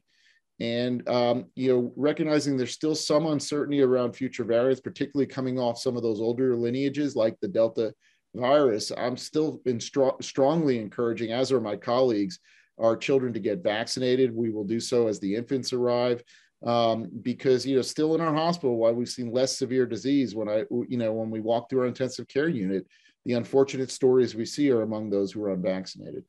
And 0.59 1.07
um, 1.09 1.45
you 1.55 1.73
know 1.73 1.93
recognizing 1.97 2.55
there's 2.55 2.71
still 2.71 2.95
some 2.95 3.25
uncertainty 3.25 3.81
around 3.81 4.13
future 4.13 4.45
variants 4.45 4.79
particularly 4.79 5.27
coming 5.27 5.59
off 5.59 5.77
some 5.77 5.97
of 5.97 6.03
those 6.03 6.21
older 6.21 6.55
lineages 6.55 7.13
like 7.13 7.37
the 7.41 7.47
delta 7.49 7.93
virus 8.33 8.89
i'm 8.97 9.17
still 9.17 9.59
been 9.65 9.79
stro- 9.79 10.21
strongly 10.23 10.79
encouraging 10.79 11.33
as 11.33 11.51
are 11.51 11.59
my 11.59 11.75
colleagues 11.75 12.39
our 12.77 12.97
children 12.97 13.33
to 13.33 13.39
get 13.39 13.63
vaccinated. 13.63 14.35
We 14.35 14.49
will 14.49 14.63
do 14.63 14.79
so 14.79 15.07
as 15.07 15.19
the 15.19 15.35
infants 15.35 15.73
arrive. 15.73 16.23
Um, 16.65 17.09
because 17.21 17.65
you 17.65 17.75
know 17.75 17.81
still 17.81 18.15
in 18.15 18.21
our 18.21 18.33
hospital 18.33 18.77
while 18.77 18.93
we've 18.93 19.09
seen 19.09 19.31
less 19.31 19.57
severe 19.57 19.85
disease 19.85 20.33
when 20.33 20.47
i 20.47 20.63
you 20.87 20.97
know 20.97 21.11
when 21.11 21.29
we 21.29 21.41
walk 21.41 21.69
through 21.69 21.81
our 21.81 21.85
intensive 21.85 22.29
care 22.29 22.47
unit 22.47 22.87
the 23.25 23.33
unfortunate 23.33 23.91
stories 23.91 24.35
we 24.35 24.45
see 24.45 24.71
are 24.71 24.83
among 24.83 25.09
those 25.09 25.31
who 25.31 25.43
are 25.43 25.53
unvaccinated 25.53 26.23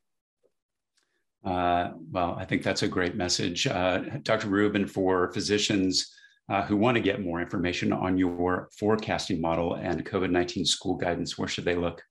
uh, 1.46 1.92
well, 2.10 2.34
I 2.36 2.44
think 2.44 2.64
that's 2.64 2.82
a 2.82 2.88
great 2.88 3.14
message. 3.14 3.68
Uh, 3.68 3.98
Dr. 4.22 4.48
Rubin, 4.48 4.86
for 4.86 5.32
physicians 5.32 6.12
uh, 6.48 6.62
who 6.62 6.76
want 6.76 6.96
to 6.96 7.00
get 7.00 7.22
more 7.22 7.40
information 7.40 7.92
on 7.92 8.18
your 8.18 8.68
forecasting 8.76 9.40
model 9.40 9.74
and 9.74 10.04
COVID 10.04 10.30
19 10.30 10.64
school 10.64 10.96
guidance, 10.96 11.38
where 11.38 11.46
should 11.46 11.64
they 11.64 11.76
look? 11.76 12.02